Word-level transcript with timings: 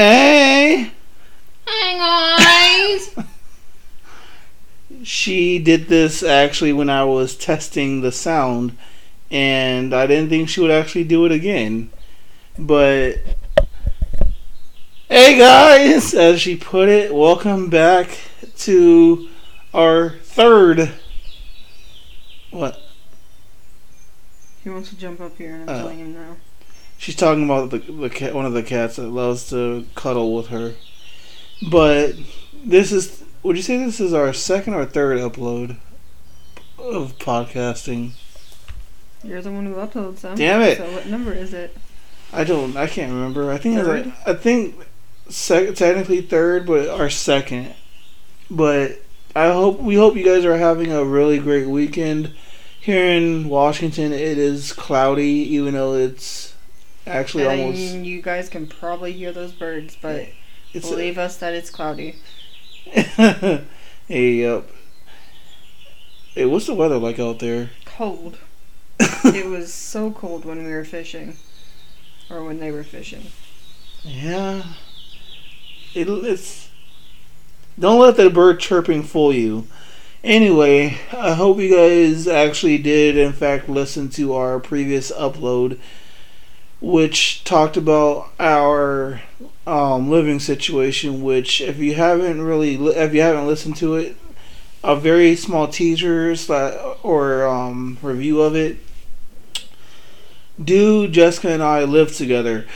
Hey! 0.00 0.92
Hey 1.68 1.98
guys! 1.98 3.14
She 5.02 5.58
did 5.58 5.88
this 5.88 6.22
actually 6.22 6.72
when 6.72 6.88
I 6.88 7.04
was 7.04 7.36
testing 7.36 8.00
the 8.00 8.10
sound, 8.10 8.78
and 9.30 9.92
I 9.94 10.06
didn't 10.06 10.30
think 10.30 10.48
she 10.48 10.62
would 10.62 10.70
actually 10.70 11.04
do 11.04 11.26
it 11.26 11.32
again. 11.32 11.90
But. 12.58 13.16
Hey 15.10 15.36
guys! 15.38 16.14
As 16.14 16.40
she 16.40 16.56
put 16.56 16.88
it, 16.88 17.14
welcome 17.14 17.68
back 17.68 18.08
to 18.60 19.28
our 19.74 20.16
third. 20.22 20.92
What? 22.50 22.80
he 24.64 24.70
wants 24.70 24.88
to 24.88 24.96
jump 24.96 25.20
up 25.20 25.36
here 25.36 25.56
and 25.56 25.68
I'm 25.68 25.76
Oh. 25.76 25.78
telling 25.80 25.98
him 25.98 26.14
no. 26.14 26.36
She's 27.00 27.16
talking 27.16 27.44
about 27.44 27.70
the, 27.70 27.78
the 27.78 28.10
cat, 28.10 28.34
one 28.34 28.44
of 28.44 28.52
the 28.52 28.62
cats 28.62 28.96
that 28.96 29.08
loves 29.08 29.48
to 29.48 29.86
cuddle 29.94 30.36
with 30.36 30.48
her. 30.48 30.74
But 31.66 32.12
this 32.62 32.92
is, 32.92 33.24
would 33.42 33.56
you 33.56 33.62
say 33.62 33.78
this 33.78 34.00
is 34.00 34.12
our 34.12 34.34
second 34.34 34.74
or 34.74 34.84
third 34.84 35.18
upload 35.18 35.78
of 36.78 37.16
podcasting? 37.18 38.10
You're 39.24 39.40
the 39.40 39.50
one 39.50 39.64
who 39.64 39.76
uploads 39.76 40.20
them. 40.20 40.36
Damn 40.36 40.60
it. 40.60 40.76
So 40.76 40.92
what 40.92 41.06
number 41.06 41.32
is 41.32 41.54
it? 41.54 41.74
I 42.34 42.44
don't, 42.44 42.76
I 42.76 42.86
can't 42.86 43.10
remember. 43.10 43.50
I 43.50 43.56
think 43.56 43.78
it's 43.78 43.88
like, 43.88 44.28
I 44.28 44.34
think 44.34 44.86
sec- 45.30 45.74
technically 45.76 46.20
third, 46.20 46.66
but 46.66 46.86
our 46.86 47.08
second. 47.08 47.74
But 48.50 49.00
I 49.34 49.50
hope 49.50 49.80
we 49.80 49.94
hope 49.94 50.16
you 50.16 50.24
guys 50.24 50.44
are 50.44 50.58
having 50.58 50.92
a 50.92 51.02
really 51.02 51.38
great 51.38 51.66
weekend. 51.66 52.34
Here 52.78 53.06
in 53.06 53.48
Washington, 53.48 54.12
it 54.12 54.36
is 54.36 54.74
cloudy, 54.74 55.24
even 55.54 55.72
though 55.72 55.94
it's 55.94 56.49
actually 57.10 57.46
And 57.46 57.60
almost. 57.60 57.80
you 57.94 58.22
guys 58.22 58.48
can 58.48 58.66
probably 58.66 59.12
hear 59.12 59.32
those 59.32 59.52
birds, 59.52 59.96
but 60.00 60.28
It's 60.72 60.88
believe 60.88 61.18
us 61.18 61.36
that 61.38 61.54
it's 61.54 61.70
cloudy. 61.70 62.16
hey, 62.92 63.64
yep. 64.08 64.68
Hey, 66.34 66.46
what's 66.46 66.66
the 66.66 66.74
weather 66.74 66.98
like 66.98 67.18
out 67.18 67.38
there? 67.40 67.70
Cold. 67.84 68.38
it 69.00 69.46
was 69.46 69.72
so 69.72 70.10
cold 70.10 70.44
when 70.44 70.64
we 70.64 70.72
were 70.72 70.84
fishing. 70.84 71.36
Or 72.30 72.44
when 72.44 72.60
they 72.60 72.70
were 72.70 72.84
fishing. 72.84 73.26
yeah. 74.04 74.62
It, 75.94 76.08
it's. 76.08 76.68
Don't 77.78 77.98
let 78.00 78.16
the 78.16 78.30
bird 78.30 78.60
chirping 78.60 79.02
fool 79.02 79.32
you. 79.32 79.66
Anyway, 80.22 80.98
I 81.12 81.32
hope 81.34 81.58
you 81.58 81.74
guys 81.74 82.28
actually 82.28 82.78
did, 82.78 83.16
in 83.16 83.32
fact, 83.32 83.68
listen 83.68 84.10
to 84.10 84.34
our 84.34 84.60
previous 84.60 85.10
upload, 85.10 85.78
which 86.80 87.44
talked 87.44 87.76
about 87.76 88.30
our 88.38 89.20
um, 89.66 90.10
living 90.10 90.40
situation. 90.40 91.22
Which, 91.22 91.60
if 91.60 91.78
you 91.78 91.94
haven't 91.94 92.42
really, 92.42 92.74
if 92.74 93.14
you 93.14 93.20
haven't 93.20 93.46
listened 93.46 93.76
to 93.76 93.96
it, 93.96 94.16
a 94.82 94.96
very 94.96 95.36
small 95.36 95.68
teaser 95.68 96.34
or 97.02 97.46
um, 97.46 97.98
review 98.02 98.40
of 98.40 98.56
it. 98.56 98.78
Do 100.62 101.08
Jessica 101.08 101.50
and 101.50 101.62
I 101.62 101.84
live 101.84 102.14
together? 102.14 102.66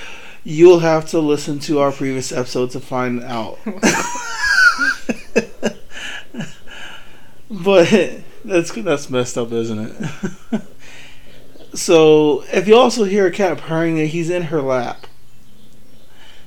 You'll 0.42 0.80
have 0.80 1.06
to 1.08 1.18
listen 1.18 1.58
to 1.60 1.80
our 1.80 1.92
previous 1.92 2.32
episode 2.32 2.70
to 2.70 2.80
find 2.80 3.22
out. 3.22 3.58
but 7.50 8.22
that's 8.44 8.72
that's 8.72 9.10
messed 9.10 9.38
up, 9.38 9.52
isn't 9.52 9.78
it? 9.78 10.62
so 11.74 12.44
if 12.52 12.68
you 12.68 12.76
also 12.76 13.04
hear 13.04 13.26
a 13.26 13.30
cat 13.30 13.58
purring, 13.58 13.96
he's 14.06 14.30
in 14.30 14.44
her 14.44 14.62
lap. 14.62 15.06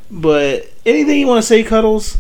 But 0.09 0.71
anything 0.85 1.19
you 1.19 1.27
want 1.27 1.41
to 1.41 1.47
say, 1.47 1.63
Cuddles? 1.63 2.19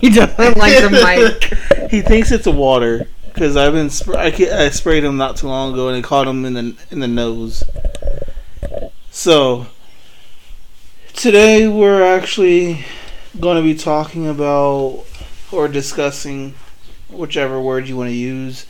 He 0.00 0.08
doesn't 0.08 0.56
like 0.56 0.80
the 0.80 0.90
mic. 0.90 1.58
He 1.90 2.02
thinks 2.02 2.30
it's 2.30 2.46
a 2.46 2.52
water 2.52 3.08
because 3.26 3.56
I've 3.56 3.72
been 3.72 3.90
sp- 3.90 4.14
I, 4.14 4.26
I 4.26 4.70
sprayed 4.70 5.02
him 5.02 5.16
not 5.16 5.36
too 5.36 5.48
long 5.48 5.72
ago 5.72 5.88
and 5.88 5.98
it 5.98 6.04
caught 6.04 6.28
him 6.28 6.44
in 6.44 6.54
the 6.54 6.76
in 6.92 7.00
the 7.00 7.08
nose. 7.08 7.64
So 9.10 9.66
today 11.14 11.66
we're 11.66 12.04
actually 12.04 12.86
going 13.40 13.56
to 13.56 13.62
be 13.62 13.74
talking 13.74 14.28
about 14.28 15.04
or 15.50 15.66
discussing 15.66 16.54
whichever 17.12 17.60
word 17.60 17.88
you 17.88 17.96
want 17.96 18.08
to 18.08 18.14
use 18.14 18.66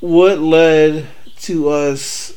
what 0.00 0.38
led 0.38 1.06
to 1.38 1.70
us 1.70 2.36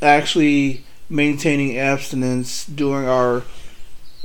actually 0.00 0.84
maintaining 1.08 1.76
abstinence 1.76 2.64
during 2.64 3.08
our 3.08 3.42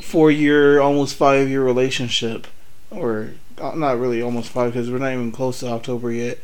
four 0.02 0.30
year 0.30 0.80
almost 0.80 1.16
five 1.16 1.50
year 1.50 1.64
relationship 1.64 2.46
or 2.92 3.32
uh, 3.60 3.74
not 3.76 4.00
really 4.00 4.22
almost 4.22 4.50
five 4.50 4.74
because 4.74 4.92
we're 4.92 4.98
not 5.00 5.14
even 5.14 5.32
close 5.32 5.62
to 5.62 5.68
October 5.68 6.12
yet. 6.12 6.38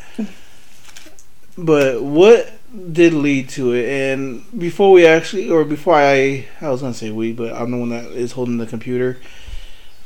but 1.57 2.01
what 2.01 2.51
did 2.91 3.13
lead 3.13 3.49
to 3.49 3.73
it? 3.73 3.87
And 3.87 4.43
before 4.57 4.91
we 4.91 5.05
actually, 5.05 5.51
or 5.51 5.63
before 5.63 5.95
I, 5.95 6.47
I 6.61 6.69
was 6.69 6.81
gonna 6.81 6.93
say 6.95 7.11
we, 7.11 7.31
but 7.31 7.53
I'm 7.53 7.71
the 7.71 7.77
one 7.77 7.89
that 7.89 8.05
is 8.05 8.31
holding 8.31 8.57
the 8.57 8.66
computer. 8.66 9.19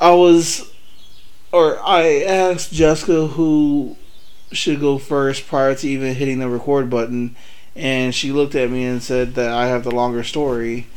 I 0.01 0.11
was, 0.11 0.72
or 1.53 1.79
I 1.85 2.23
asked 2.23 2.73
Jessica 2.73 3.27
who 3.27 3.95
should 4.51 4.79
go 4.79 4.97
first 4.97 5.47
prior 5.47 5.75
to 5.75 5.87
even 5.87 6.15
hitting 6.15 6.39
the 6.39 6.49
record 6.49 6.89
button, 6.89 7.35
and 7.75 8.13
she 8.13 8.31
looked 8.31 8.55
at 8.55 8.71
me 8.71 8.83
and 8.83 9.01
said 9.03 9.35
that 9.35 9.51
I 9.51 9.67
have 9.67 9.83
the 9.83 9.91
longer 9.91 10.23
story. 10.23 10.87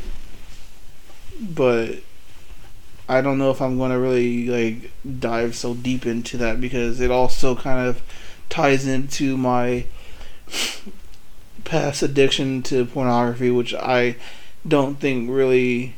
But 1.38 1.96
I 3.06 3.20
don't 3.20 3.36
know 3.36 3.50
if 3.50 3.60
I'm 3.60 3.76
going 3.76 3.90
to 3.90 3.98
really 3.98 4.48
like 4.48 4.92
dive 5.20 5.54
so 5.54 5.74
deep 5.74 6.06
into 6.06 6.38
that 6.38 6.58
because 6.58 7.00
it 7.00 7.10
also 7.10 7.54
kind 7.54 7.86
of 7.86 8.02
ties 8.48 8.86
into 8.86 9.36
my 9.36 9.84
past 11.64 12.02
addiction 12.02 12.62
to 12.62 12.86
pornography, 12.86 13.50
which 13.50 13.74
I 13.74 14.16
don't 14.66 14.98
think 14.98 15.28
really. 15.30 15.96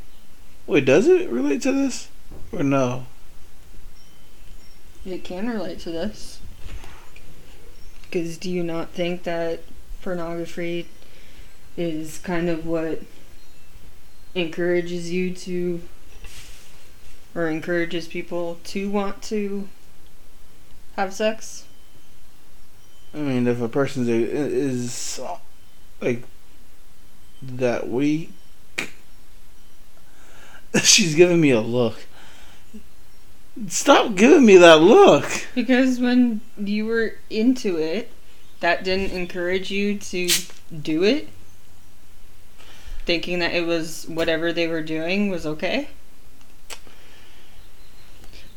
Wait, 0.66 0.84
does 0.84 1.06
it 1.06 1.30
relate 1.30 1.62
to 1.62 1.70
this 1.70 2.08
or 2.50 2.64
no? 2.64 3.06
It 5.10 5.24
can 5.24 5.48
relate 5.48 5.78
to 5.80 5.90
this. 5.90 6.38
Because 8.02 8.36
do 8.36 8.50
you 8.50 8.62
not 8.62 8.90
think 8.90 9.22
that 9.22 9.60
pornography 10.02 10.86
is 11.78 12.18
kind 12.18 12.50
of 12.50 12.66
what 12.66 13.02
encourages 14.34 15.10
you 15.10 15.32
to, 15.34 15.80
or 17.34 17.48
encourages 17.48 18.06
people 18.06 18.58
to 18.64 18.90
want 18.90 19.22
to 19.22 19.68
have 20.96 21.14
sex? 21.14 21.64
I 23.14 23.18
mean, 23.18 23.46
if 23.46 23.62
a 23.62 23.68
person 23.68 24.04
is 24.08 25.18
like 26.02 26.24
that 27.40 27.88
weak, 27.88 28.32
she's 30.82 31.14
giving 31.14 31.40
me 31.40 31.50
a 31.50 31.60
look. 31.60 32.06
Stop 33.66 34.14
giving 34.14 34.46
me 34.46 34.56
that 34.56 34.80
look. 34.80 35.24
Because 35.54 35.98
when 35.98 36.40
you 36.56 36.86
were 36.86 37.14
into 37.28 37.76
it, 37.76 38.10
that 38.60 38.84
didn't 38.84 39.10
encourage 39.10 39.70
you 39.70 39.98
to 39.98 40.28
do 40.80 41.02
it? 41.02 41.28
Thinking 43.04 43.38
that 43.40 43.52
it 43.52 43.66
was 43.66 44.06
whatever 44.08 44.52
they 44.52 44.66
were 44.66 44.82
doing 44.82 45.30
was 45.30 45.46
okay? 45.46 45.88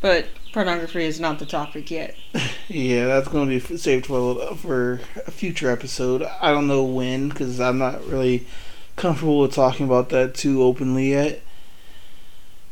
But 0.02 0.28
pornography 0.52 1.06
is 1.06 1.20
not 1.20 1.40
the 1.40 1.46
topic 1.46 1.90
yet. 1.92 2.16
Yeah, 2.68 3.08
that's 3.08 3.28
going 3.28 3.50
to 3.50 3.68
be 3.68 3.78
saved 3.78 4.06
for 4.06 4.56
for 4.56 5.02
a 5.28 5.32
future 5.32 5.70
episode. 5.70 6.24
I 6.42 6.52
don't 6.52 6.68
know 6.68 6.86
when 6.86 7.28
because 7.28 7.60
I'm 7.60 7.80
not 7.80 8.08
really 8.08 8.48
comfortable 8.96 9.40
with 9.40 9.52
talking 9.52 9.86
about 9.86 10.08
that 10.10 10.36
too 10.36 10.64
openly 10.64 11.10
yet. 11.10 11.42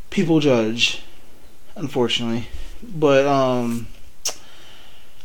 People 0.10 0.40
judge, 0.40 1.04
unfortunately. 1.80 2.48
But 2.84 3.26
um, 3.26 3.88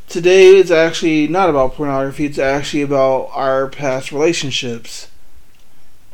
today 0.09 0.57
is 0.57 0.71
actually 0.71 1.29
not 1.29 1.51
about 1.51 1.75
pornography. 1.75 2.25
It's 2.25 2.39
actually 2.39 2.83
about 2.83 3.31
our 3.33 3.69
past 3.69 4.13
relationships, 4.13 5.09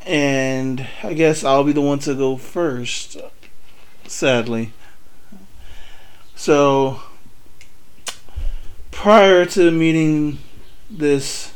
and 0.04 0.86
I 1.02 1.14
guess 1.14 1.44
I'll 1.44 1.64
be 1.64 1.72
the 1.72 1.80
one 1.80 2.00
to 2.00 2.14
go 2.14 2.36
first. 2.36 3.16
Sadly. 4.06 4.72
So 6.34 7.02
prior 8.90 9.46
to 9.46 9.70
meeting 9.70 10.38
this 10.90 11.52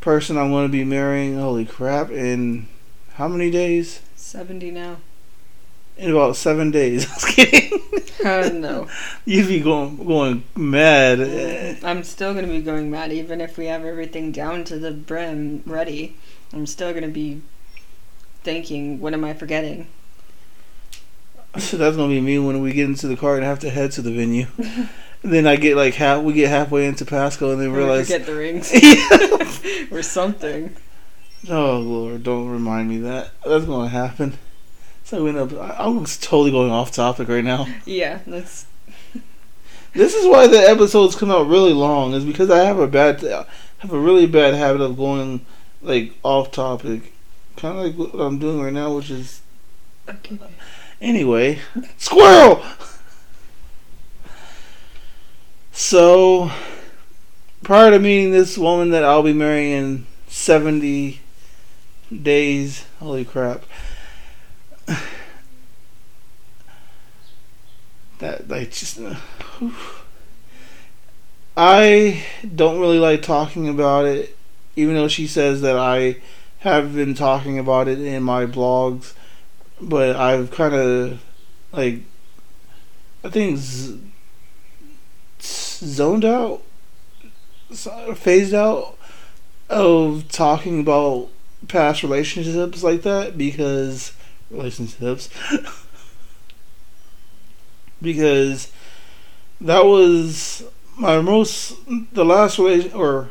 person 0.00 0.36
I'm 0.36 0.50
going 0.50 0.66
to 0.66 0.72
be 0.72 0.84
marrying, 0.84 1.38
holy 1.38 1.64
crap, 1.64 2.10
in 2.10 2.68
how 3.14 3.26
many 3.26 3.50
days? 3.50 4.00
70 4.16 4.70
now. 4.70 4.96
In 5.96 6.10
about 6.10 6.36
seven 6.36 6.70
days. 6.70 7.06
I 7.10 7.14
was 7.14 7.24
kidding. 7.24 7.80
Uh, 8.24 8.48
no. 8.54 8.88
You'd 9.26 9.48
be 9.48 9.60
going 9.60 9.96
going 10.04 10.44
mad. 10.56 11.20
I'm 11.84 12.02
still 12.04 12.32
going 12.32 12.46
to 12.46 12.50
be 12.50 12.62
going 12.62 12.90
mad 12.90 13.12
even 13.12 13.40
if 13.40 13.58
we 13.58 13.66
have 13.66 13.84
everything 13.84 14.32
down 14.32 14.64
to 14.64 14.78
the 14.78 14.90
brim 14.92 15.62
ready. 15.66 16.16
I'm 16.52 16.66
still 16.66 16.92
going 16.92 17.04
to 17.04 17.10
be 17.10 17.42
thinking, 18.42 19.00
what 19.00 19.12
am 19.14 19.24
I 19.24 19.34
forgetting? 19.34 19.88
So 21.56 21.76
that's 21.76 21.96
gonna 21.96 22.08
be 22.08 22.20
me 22.20 22.40
when 22.40 22.60
we 22.62 22.72
get 22.72 22.86
into 22.86 23.06
the 23.06 23.14
car 23.16 23.36
and 23.36 23.44
have 23.44 23.60
to 23.60 23.70
head 23.70 23.92
to 23.92 24.02
the 24.02 24.10
venue. 24.10 24.46
then 25.22 25.46
I 25.46 25.54
get 25.54 25.76
like 25.76 25.94
half. 25.94 26.24
We 26.24 26.32
get 26.32 26.48
halfway 26.48 26.84
into 26.84 27.04
Pasco 27.04 27.52
and 27.52 27.60
then 27.60 27.68
Or 27.68 27.76
realize. 27.76 28.08
forget 28.10 28.26
the 28.26 28.34
rings 28.34 28.72
or 29.92 30.02
something. 30.02 30.74
oh 31.48 31.78
Lord, 31.78 32.24
don't 32.24 32.48
remind 32.48 32.88
me 32.88 32.98
that. 33.02 33.30
That's 33.46 33.66
gonna 33.66 33.88
happen. 33.88 34.36
So 35.04 35.22
we 35.22 35.30
end 35.30 35.38
up. 35.38 35.52
I- 35.52 35.84
I'm 35.84 36.04
totally 36.04 36.50
going 36.50 36.70
off 36.70 36.90
topic 36.90 37.28
right 37.28 37.44
now. 37.44 37.66
Yeah, 37.84 38.20
that's 38.26 38.66
This 39.92 40.14
is 40.14 40.26
why 40.26 40.46
the 40.48 40.58
episodes 40.58 41.14
come 41.14 41.30
out 41.30 41.46
really 41.46 41.72
long. 41.72 42.14
Is 42.14 42.24
because 42.24 42.50
I 42.50 42.64
have 42.64 42.78
a 42.78 42.88
bad, 42.88 43.24
I 43.24 43.44
have 43.78 43.92
a 43.92 43.98
really 43.98 44.26
bad 44.26 44.54
habit 44.54 44.80
of 44.80 44.96
going 44.96 45.44
like 45.82 46.14
off 46.22 46.50
topic, 46.50 47.12
kind 47.56 47.78
of 47.78 47.84
like 47.84 48.12
what 48.14 48.20
I'm 48.20 48.38
doing 48.38 48.60
right 48.60 48.72
now, 48.72 48.94
which 48.96 49.10
is 49.10 49.42
okay. 50.08 50.38
Anyway, 51.00 51.60
squirrel. 51.98 52.62
So, 55.72 56.50
prior 57.62 57.90
to 57.90 57.98
meeting 57.98 58.30
this 58.32 58.56
woman 58.56 58.90
that 58.90 59.04
I'll 59.04 59.22
be 59.24 59.32
marrying 59.32 59.72
in 59.72 60.06
70 60.28 61.20
days, 62.22 62.84
holy 63.00 63.24
crap. 63.24 63.64
That, 68.20 68.48
like, 68.48 68.70
just. 68.70 69.00
uh. 69.00 69.16
I 71.56 72.24
don't 72.54 72.80
really 72.80 73.00
like 73.00 73.22
talking 73.22 73.68
about 73.68 74.06
it, 74.06 74.36
even 74.76 74.94
though 74.94 75.08
she 75.08 75.26
says 75.26 75.60
that 75.62 75.76
I 75.76 76.16
have 76.58 76.94
been 76.94 77.14
talking 77.14 77.58
about 77.58 77.88
it 77.88 78.00
in 78.00 78.22
my 78.22 78.46
blogs 78.46 79.14
but 79.80 80.16
I've 80.16 80.50
kind 80.50 80.74
of 80.74 81.22
like 81.72 82.00
I 83.22 83.30
think 83.30 83.58
z- 83.58 84.00
zoned 85.40 86.24
out, 86.24 86.62
phased 88.14 88.54
out 88.54 88.96
of 89.70 90.28
talking 90.28 90.80
about 90.80 91.28
past 91.68 92.02
relationships 92.02 92.82
like 92.82 93.02
that 93.02 93.38
because 93.38 94.12
relationships 94.54 95.28
because 98.02 98.72
that 99.60 99.84
was 99.84 100.64
my 100.96 101.20
most 101.20 101.76
the 102.12 102.24
last 102.24 102.58
relation 102.58 102.92
or 102.92 103.30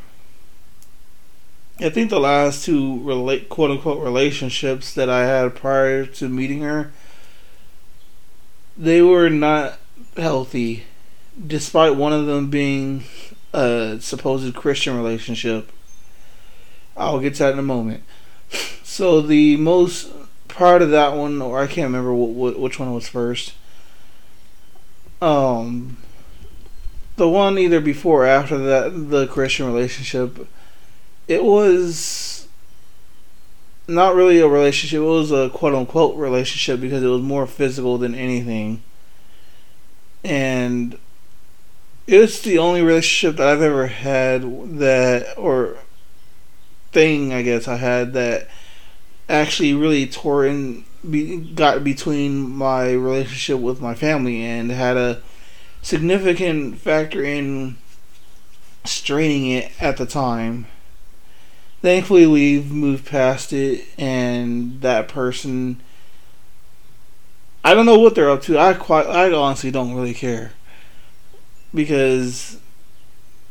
I 1.79 1.89
think 1.89 2.09
the 2.09 2.19
last 2.19 2.65
two 2.65 3.01
relate 3.03 3.49
quote 3.49 3.71
unquote 3.71 4.03
relationships 4.03 4.93
that 4.93 5.09
I 5.09 5.25
had 5.25 5.55
prior 5.55 6.05
to 6.05 6.29
meeting 6.29 6.61
her 6.61 6.91
they 8.77 9.01
were 9.01 9.29
not 9.29 9.79
healthy 10.17 10.85
despite 11.45 11.95
one 11.95 12.13
of 12.13 12.25
them 12.25 12.49
being 12.49 13.03
a 13.53 13.97
supposed 13.99 14.55
Christian 14.55 14.95
relationship. 14.95 15.71
I'll 16.95 17.19
get 17.19 17.35
to 17.35 17.43
that 17.43 17.53
in 17.53 17.59
a 17.59 17.63
moment. 17.63 18.03
So 18.83 19.21
the 19.21 19.57
most 19.57 20.11
part 20.53 20.81
of 20.81 20.91
that 20.91 21.13
one 21.13 21.41
or 21.41 21.59
I 21.59 21.67
can't 21.67 21.87
remember 21.87 22.13
what, 22.13 22.29
what 22.29 22.59
which 22.59 22.79
one 22.79 22.93
was 22.93 23.07
first. 23.07 23.53
Um 25.21 25.97
the 27.15 27.29
one 27.29 27.57
either 27.57 27.79
before 27.79 28.23
or 28.23 28.27
after 28.27 28.57
that 28.57 29.09
the 29.09 29.27
Christian 29.27 29.65
relationship 29.67 30.47
it 31.27 31.43
was 31.43 32.47
not 33.87 34.15
really 34.15 34.39
a 34.39 34.47
relationship. 34.47 34.97
It 34.97 35.03
was 35.03 35.31
a 35.31 35.49
quote 35.49 35.73
unquote 35.73 36.15
relationship 36.15 36.79
because 36.79 37.03
it 37.03 37.07
was 37.07 37.21
more 37.21 37.45
physical 37.45 37.97
than 37.97 38.15
anything. 38.15 38.81
And 40.23 40.97
it's 42.07 42.41
the 42.41 42.57
only 42.57 42.81
relationship 42.81 43.37
that 43.37 43.47
I've 43.47 43.61
ever 43.61 43.87
had 43.87 44.79
that, 44.79 45.37
or 45.37 45.77
thing 46.91 47.33
I 47.33 47.41
guess 47.41 47.67
I 47.67 47.77
had 47.77 48.13
that 48.13 48.47
actually 49.29 49.73
really 49.73 50.07
tore 50.07 50.45
in, 50.45 50.85
be, 51.09 51.37
got 51.37 51.83
between 51.83 52.49
my 52.49 52.91
relationship 52.91 53.59
with 53.59 53.81
my 53.81 53.95
family 53.95 54.43
and 54.43 54.71
had 54.71 54.97
a 54.97 55.21
significant 55.81 56.77
factor 56.77 57.23
in 57.23 57.77
straining 58.85 59.49
it 59.49 59.71
at 59.81 59.97
the 59.97 60.05
time 60.05 60.65
thankfully 61.81 62.25
we've 62.25 62.71
moved 62.71 63.05
past 63.05 63.53
it 63.53 63.85
and 63.97 64.81
that 64.81 65.07
person 65.07 65.81
I 67.63 67.73
don't 67.73 67.85
know 67.85 67.99
what 67.99 68.15
they're 68.15 68.29
up 68.29 68.41
to. 68.43 68.59
I 68.59 68.73
quite 68.73 69.07
I 69.07 69.31
honestly 69.31 69.71
don't 69.71 69.95
really 69.95 70.13
care 70.13 70.51
because 71.73 72.59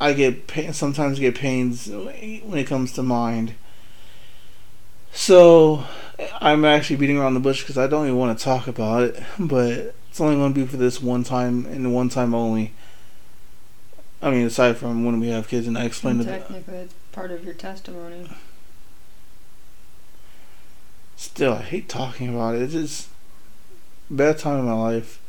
I 0.00 0.12
get 0.12 0.50
sometimes 0.72 1.18
get 1.18 1.34
pains 1.34 1.88
when 1.88 2.58
it 2.58 2.66
comes 2.66 2.92
to 2.92 3.02
mind. 3.02 3.54
So 5.12 5.84
I'm 6.40 6.64
actually 6.64 6.96
beating 6.96 7.18
around 7.18 7.34
the 7.34 7.40
bush 7.40 7.62
because 7.62 7.78
I 7.78 7.86
don't 7.86 8.06
even 8.06 8.18
want 8.18 8.36
to 8.38 8.44
talk 8.44 8.66
about 8.66 9.02
it, 9.04 9.22
but 9.38 9.94
it's 10.08 10.20
only 10.20 10.36
going 10.36 10.52
to 10.52 10.60
be 10.60 10.66
for 10.66 10.76
this 10.76 11.00
one 11.00 11.24
time 11.24 11.66
and 11.66 11.94
one 11.94 12.08
time 12.08 12.34
only. 12.34 12.72
I 14.20 14.30
mean, 14.30 14.46
aside 14.46 14.76
from 14.76 15.04
when 15.04 15.20
we 15.20 15.28
have 15.28 15.48
kids, 15.48 15.66
and 15.66 15.76
I 15.76 15.84
explained 15.84 16.20
to 16.20 16.24
them. 16.24 16.40
Technically, 16.40 16.78
it's 16.78 16.94
part 17.10 17.30
of 17.30 17.44
your 17.44 17.54
testimony. 17.54 18.28
Still, 21.16 21.54
I 21.54 21.62
hate 21.62 21.88
talking 21.88 22.28
about 22.28 22.54
it. 22.54 22.62
It's 22.62 22.72
just 22.72 23.08
bad 24.10 24.38
time 24.38 24.60
in 24.60 24.66
my 24.66 24.74
life. 24.74 25.20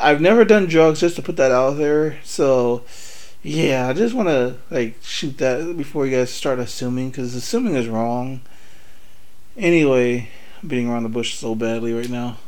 I've 0.00 0.20
never 0.20 0.44
done 0.44 0.66
drugs 0.66 1.00
just 1.00 1.16
to 1.16 1.22
put 1.22 1.36
that 1.36 1.52
out 1.52 1.78
there. 1.78 2.18
So, 2.24 2.84
yeah, 3.42 3.88
I 3.88 3.92
just 3.92 4.14
want 4.14 4.28
to 4.28 4.56
like 4.70 4.96
shoot 5.02 5.38
that 5.38 5.76
before 5.76 6.06
you 6.06 6.16
guys 6.16 6.30
start 6.30 6.58
assuming 6.58 7.10
because 7.10 7.34
assuming 7.34 7.74
is 7.74 7.88
wrong. 7.88 8.40
Anyway, 9.56 10.28
I'm 10.62 10.68
beating 10.68 10.88
around 10.88 11.04
the 11.04 11.08
bush 11.08 11.34
so 11.34 11.54
badly 11.54 11.92
right 11.92 12.08
now. 12.08 12.38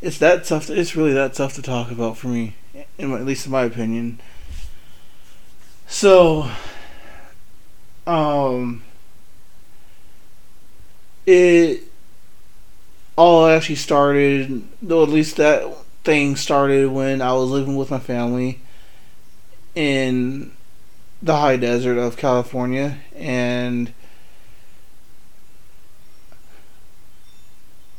It's 0.00 0.18
that 0.18 0.44
tough. 0.44 0.66
To, 0.66 0.78
it's 0.78 0.94
really 0.94 1.12
that 1.12 1.34
tough 1.34 1.54
to 1.54 1.62
talk 1.62 1.90
about 1.90 2.16
for 2.16 2.28
me, 2.28 2.54
in 2.96 3.08
my, 3.08 3.16
at 3.16 3.26
least 3.26 3.46
in 3.46 3.52
my 3.52 3.64
opinion. 3.64 4.20
So, 5.86 6.48
um, 8.06 8.84
it 11.26 11.82
all 13.16 13.46
actually 13.46 13.74
started, 13.74 14.62
though 14.80 15.02
at 15.02 15.08
least 15.08 15.36
that 15.36 15.64
thing 16.04 16.36
started 16.36 16.90
when 16.90 17.20
I 17.20 17.32
was 17.32 17.50
living 17.50 17.76
with 17.76 17.90
my 17.90 17.98
family 17.98 18.60
in 19.74 20.52
the 21.22 21.36
high 21.36 21.56
desert 21.56 21.98
of 21.98 22.16
California, 22.16 22.98
and 23.14 23.92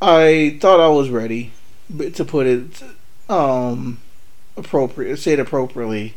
I 0.01 0.57
thought 0.59 0.79
I 0.79 0.87
was 0.87 1.09
ready, 1.09 1.51
but 1.89 2.15
to 2.15 2.25
put 2.25 2.47
it 2.47 2.83
um 3.29 3.99
appropriate, 4.57 5.17
say 5.17 5.33
it 5.33 5.39
appropriately. 5.39 6.15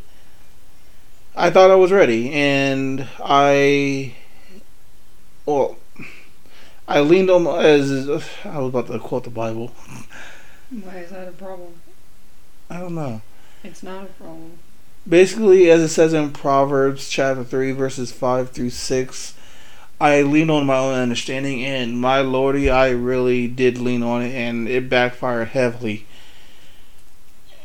I 1.37 1.51
thought 1.51 1.71
I 1.71 1.75
was 1.75 1.93
ready, 1.93 2.33
and 2.33 3.07
I 3.23 4.15
well, 5.45 5.77
I 6.89 7.01
leaned 7.01 7.29
on 7.29 7.47
as 7.47 8.09
I 8.45 8.59
was 8.59 8.69
about 8.69 8.87
to 8.87 8.99
quote 8.99 9.25
the 9.25 9.31
Bible. 9.31 9.73
Why 10.71 10.99
is 10.99 11.11
that 11.11 11.29
a 11.29 11.33
problem? 11.33 11.75
I 12.71 12.81
don't 12.81 12.95
know. 12.95 13.21
It's 13.63 13.83
not 13.83 14.05
a 14.05 14.07
problem. 14.07 14.59
Basically, 15.07 15.71
as 15.71 15.83
it 15.83 15.89
says 15.89 16.15
in 16.15 16.33
Proverbs 16.33 17.09
chapter 17.11 17.45
three, 17.45 17.73
verses 17.73 18.13
five 18.13 18.51
through 18.51 18.71
six, 18.71 19.34
I 20.05 20.21
leaned 20.21 20.51
on 20.51 20.67
my 20.67 20.77
own 20.77 20.93
understanding, 20.93 21.65
and 21.65 21.99
my 21.99 22.21
lordy, 22.21 22.69
I 22.69 22.91
really 22.91 23.49
did 23.49 23.79
lean 23.79 24.03
on 24.03 24.21
it, 24.21 24.35
and 24.35 24.69
it 24.69 24.91
backfired 24.91 25.49
heavily. 25.49 26.05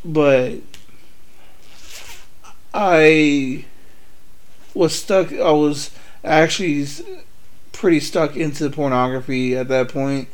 But 0.06 0.62
I 2.74 3.66
was 4.74 4.96
stuck. 4.96 5.34
I 5.34 5.52
was 5.52 5.92
actually 6.24 6.88
pretty 7.74 8.00
stuck 8.00 8.38
into 8.38 8.70
pornography 8.70 9.54
at 9.58 9.68
that 9.68 9.90
point, 9.90 10.30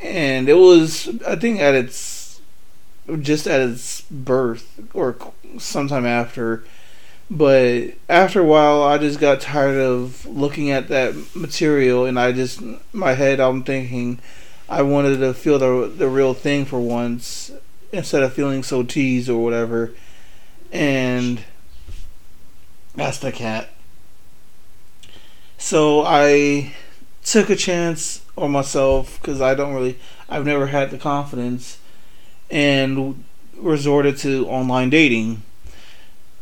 and 0.00 0.48
it 0.48 0.54
was 0.54 1.08
I 1.26 1.34
think 1.34 1.58
at 1.58 1.74
its 1.74 2.40
just 3.22 3.48
at 3.48 3.60
its 3.60 4.02
birth 4.02 4.78
or 4.94 5.16
sometime 5.58 6.06
after. 6.06 6.62
But 7.34 7.94
after 8.10 8.40
a 8.42 8.44
while, 8.44 8.82
I 8.82 8.98
just 8.98 9.18
got 9.18 9.40
tired 9.40 9.78
of 9.78 10.26
looking 10.26 10.70
at 10.70 10.88
that 10.88 11.14
material, 11.34 12.04
and 12.04 12.20
I 12.20 12.30
just 12.32 12.60
my 12.92 13.14
head 13.14 13.40
I'm 13.40 13.64
thinking, 13.64 14.18
I 14.68 14.82
wanted 14.82 15.16
to 15.20 15.32
feel 15.32 15.58
the 15.58 15.90
the 15.90 16.10
real 16.10 16.34
thing 16.34 16.66
for 16.66 16.78
once 16.78 17.50
instead 17.90 18.22
of 18.22 18.34
feeling 18.34 18.62
so 18.62 18.82
teased 18.82 19.30
or 19.30 19.42
whatever. 19.42 19.94
And 20.72 21.42
that's 22.94 23.18
the 23.18 23.32
cat. 23.32 23.70
So 25.56 26.02
I 26.04 26.74
took 27.24 27.48
a 27.48 27.56
chance 27.56 28.26
on 28.36 28.50
myself 28.50 29.18
because 29.22 29.40
I 29.40 29.54
don't 29.54 29.72
really, 29.72 29.98
I've 30.28 30.44
never 30.44 30.66
had 30.66 30.90
the 30.90 30.98
confidence, 30.98 31.78
and 32.50 33.24
resorted 33.56 34.18
to 34.18 34.46
online 34.48 34.90
dating 34.90 35.44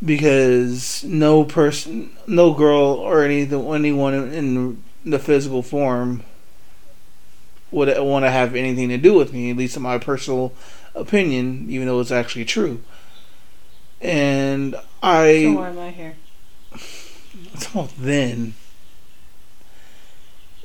because 0.04 1.04
no 1.04 1.45
person, 1.45 2.11
no 2.26 2.52
girl 2.52 2.95
or 2.95 3.23
any 3.23 3.42
anyone 3.42 4.14
in 4.14 4.83
the 5.04 5.19
physical 5.19 5.62
form 5.62 6.23
would 7.71 7.97
want 7.99 8.25
to 8.25 8.30
have 8.30 8.54
anything 8.54 8.88
to 8.88 8.99
do 8.99 9.14
with 9.14 9.33
me, 9.33 9.50
at 9.50 9.57
least 9.57 9.76
in 9.76 9.83
my 9.83 9.99
personal 9.99 10.52
opinion, 10.95 11.66
even 11.69 11.87
though 11.87 12.00
it's 12.00 12.11
actually 12.11 12.45
true. 12.45 12.83
And 14.00 14.75
I. 15.02 15.42
So 15.45 15.52
why 15.52 15.69
am 15.69 15.78
I 15.78 15.90
here? 15.90 16.16
It's 17.52 17.75
all 17.75 17.88
then. 17.99 18.54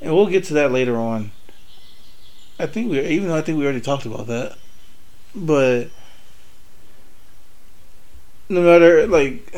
And 0.01 0.13
we'll 0.13 0.27
get 0.27 0.43
to 0.45 0.53
that 0.55 0.71
later 0.71 0.97
on. 0.97 1.31
I 2.59 2.65
think 2.65 2.89
we, 2.89 2.99
even 2.99 3.27
though 3.27 3.37
I 3.37 3.41
think 3.41 3.57
we 3.57 3.65
already 3.65 3.81
talked 3.81 4.05
about 4.05 4.27
that, 4.27 4.57
but 5.33 5.89
no 8.49 8.61
matter 8.61 9.07
like 9.07 9.55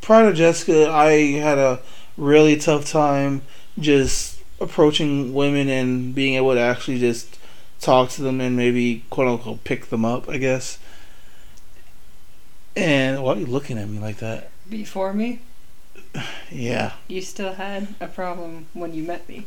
prior 0.00 0.30
to 0.30 0.36
Jessica, 0.36 0.90
I 0.90 1.32
had 1.38 1.58
a 1.58 1.80
really 2.16 2.56
tough 2.56 2.84
time 2.90 3.42
just 3.78 4.42
approaching 4.60 5.32
women 5.32 5.68
and 5.68 6.14
being 6.14 6.34
able 6.34 6.54
to 6.54 6.60
actually 6.60 6.98
just 6.98 7.38
talk 7.80 8.10
to 8.10 8.22
them 8.22 8.40
and 8.40 8.56
maybe 8.56 9.04
quote 9.10 9.28
unquote 9.28 9.64
pick 9.64 9.86
them 9.86 10.04
up, 10.04 10.28
I 10.28 10.38
guess. 10.38 10.78
And 12.76 13.22
why 13.22 13.34
are 13.34 13.38
you 13.38 13.46
looking 13.46 13.78
at 13.78 13.88
me 13.88 13.98
like 13.98 14.18
that? 14.18 14.50
Before 14.68 15.12
me? 15.12 15.40
Yeah. 16.50 16.92
You 17.08 17.22
still 17.22 17.54
had 17.54 17.88
a 18.00 18.06
problem 18.06 18.66
when 18.72 18.94
you 18.94 19.02
met 19.02 19.28
me. 19.28 19.46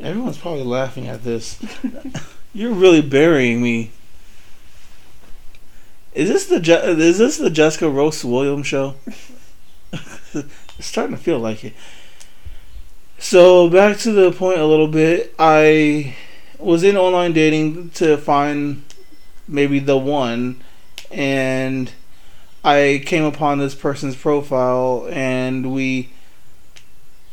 Everyone's 0.00 0.38
probably 0.38 0.64
laughing 0.64 1.08
at 1.08 1.24
this. 1.24 1.58
You're 2.54 2.72
really 2.72 3.02
burying 3.02 3.62
me. 3.62 3.90
Is 6.18 6.28
this 6.28 6.46
the 6.46 6.58
Je- 6.58 6.82
is 6.82 7.18
this 7.18 7.38
the 7.38 7.48
Jessica 7.48 7.88
Rose 7.88 8.24
Williams 8.24 8.66
show? 8.66 8.96
it's 10.34 10.48
starting 10.80 11.16
to 11.16 11.22
feel 11.22 11.38
like 11.38 11.62
it. 11.64 11.74
So 13.20 13.70
back 13.70 13.98
to 13.98 14.10
the 14.10 14.32
point 14.32 14.58
a 14.58 14.66
little 14.66 14.88
bit. 14.88 15.32
I 15.38 16.16
was 16.58 16.82
in 16.82 16.96
online 16.96 17.34
dating 17.34 17.90
to 17.90 18.16
find 18.16 18.82
maybe 19.46 19.78
the 19.78 19.96
one, 19.96 20.60
and 21.12 21.92
I 22.64 23.00
came 23.06 23.22
upon 23.22 23.60
this 23.60 23.76
person's 23.76 24.16
profile, 24.16 25.06
and 25.12 25.72
we. 25.72 26.10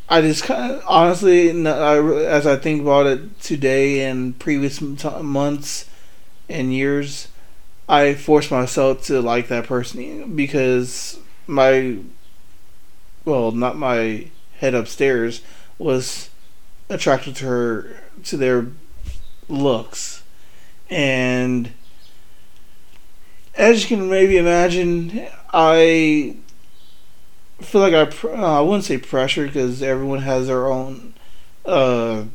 I 0.07 0.21
just 0.21 0.43
kind 0.43 0.73
of 0.73 0.83
honestly, 0.87 1.49
as 1.49 2.45
I 2.45 2.55
think 2.55 2.83
about 2.83 3.07
it 3.07 3.41
today 3.41 4.07
and 4.07 4.37
previous 4.37 4.79
months 4.79 5.89
and 6.47 6.71
years, 6.71 7.29
I 7.87 8.15
forced 8.15 8.51
myself 8.51 9.03
to 9.05 9.21
like 9.21 9.47
that 9.49 9.65
person 9.65 10.35
because 10.35 11.19
my, 11.47 11.97
well, 13.23 13.51
not 13.51 13.77
my 13.77 14.27
head 14.57 14.73
upstairs 14.73 15.41
was 15.77 16.29
attracted 16.89 17.35
to 17.37 17.45
her 17.45 17.97
to 18.23 18.37
their 18.37 18.67
looks, 19.47 20.23
and 20.89 21.71
as 23.55 23.83
you 23.83 23.97
can 23.97 24.09
maybe 24.09 24.37
imagine, 24.37 25.27
I 25.53 26.37
feel 27.61 27.81
like 27.81 27.93
I 27.93 28.27
uh, 28.27 28.59
I 28.59 28.61
wouldn't 28.61 28.83
say 28.83 28.97
pressure 28.97 29.45
because 29.45 29.81
everyone 29.81 30.19
has 30.19 30.47
their 30.47 30.67
own 30.67 31.13
uh 31.65 32.25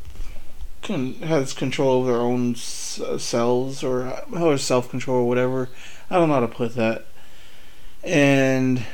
con- 0.90 1.14
has 1.23 1.52
control 1.52 2.00
over 2.02 2.12
their 2.12 2.20
own 2.20 2.52
s- 2.52 3.00
selves 3.18 3.82
or 3.82 4.23
or 4.32 4.59
self 4.59 4.90
control 4.90 5.18
or 5.18 5.28
whatever. 5.28 5.68
I 6.11 6.16
don't 6.16 6.28
know 6.28 6.35
how 6.35 6.40
to 6.40 6.49
put 6.49 6.75
that. 6.75 7.06
And 8.02 8.85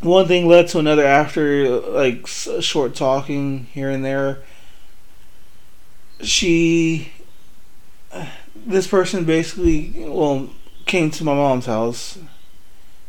one 0.00 0.26
thing 0.26 0.46
led 0.46 0.68
to 0.68 0.78
another 0.78 1.04
after 1.04 1.68
like 1.80 2.26
short 2.26 2.94
talking 2.94 3.66
here 3.72 3.90
and 3.90 4.04
there. 4.04 4.42
She 6.22 7.12
this 8.54 8.86
person 8.86 9.24
basically 9.24 9.92
well 9.96 10.50
came 10.86 11.10
to 11.10 11.24
my 11.24 11.34
mom's 11.34 11.66
house 11.66 12.18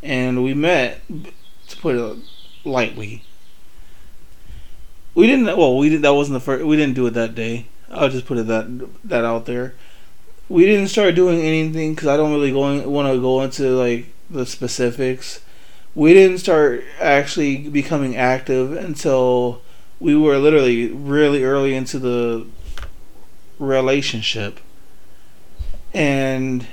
and 0.04 0.44
we 0.44 0.54
met 0.54 1.02
to 1.68 1.78
put 1.78 1.96
it 1.96 2.18
lightly 2.64 3.24
we 5.16 5.28
didn't 5.28 5.46
well 5.46 5.78
we 5.78 5.90
did 5.90 6.02
that 6.02 6.14
wasn't 6.14 6.34
the 6.34 6.40
first 6.40 6.66
we 6.66 6.78
didn't 6.78 6.96
do 6.96 7.08
it 7.08 7.12
that 7.12 7.36
day. 7.36 7.68
I'll 7.90 8.10
just 8.10 8.26
put 8.26 8.38
it 8.38 8.48
that 8.48 8.88
that 9.04 9.26
out 9.26 9.46
there. 9.46 9.76
We 10.50 10.66
didn't 10.66 10.88
start 10.88 11.16
doing 11.16 11.40
anything 11.40 11.96
because 11.96 12.10
i 12.10 12.18
don't 12.18 12.32
really 12.32 12.52
going 12.52 12.90
want 12.90 13.08
to 13.14 13.22
go 13.22 13.42
into 13.42 13.70
like 13.72 14.14
the 14.30 14.46
specifics. 14.46 15.42
We 15.94 16.14
didn't 16.14 16.38
start 16.38 16.84
actually 17.00 17.68
becoming 17.68 18.16
active 18.16 18.72
until 18.72 19.62
we 20.00 20.16
were 20.16 20.38
literally 20.38 20.88
really 20.88 21.44
early 21.44 21.76
into 21.76 22.00
the 22.00 22.48
relationship. 23.60 24.60
And 25.94 26.66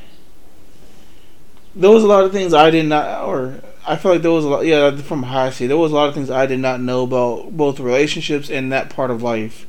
there 1.74 1.90
was 1.90 2.04
a 2.04 2.06
lot 2.06 2.24
of 2.24 2.32
things 2.32 2.54
I 2.54 2.70
did 2.70 2.86
not, 2.86 3.24
or 3.24 3.60
I 3.88 3.96
feel 3.96 4.12
like 4.12 4.22
there 4.22 4.30
was 4.30 4.44
a 4.44 4.48
lot. 4.48 4.66
Yeah, 4.66 4.94
from 4.96 5.22
high 5.22 5.48
school, 5.48 5.68
there 5.68 5.76
was 5.78 5.92
a 5.92 5.94
lot 5.94 6.08
of 6.10 6.14
things 6.14 6.30
I 6.30 6.44
did 6.44 6.60
not 6.60 6.78
know 6.78 7.04
about 7.04 7.56
both 7.56 7.80
relationships 7.80 8.50
and 8.50 8.70
that 8.70 8.90
part 8.90 9.10
of 9.10 9.22
life. 9.22 9.66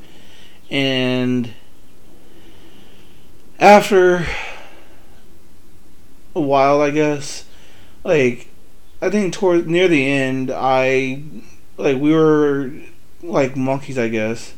And 0.69 1.53
after 3.61 4.27
a 6.35 6.41
while, 6.41 6.81
I 6.81 6.89
guess, 6.89 7.45
like 8.03 8.49
I 9.01 9.09
think 9.09 9.33
toward 9.33 9.67
near 9.67 9.87
the 9.87 10.05
end, 10.05 10.51
I 10.53 11.23
like 11.77 11.97
we 11.97 12.13
were 12.13 12.71
like 13.23 13.55
monkeys, 13.55 13.97
I 13.97 14.09
guess. 14.09 14.53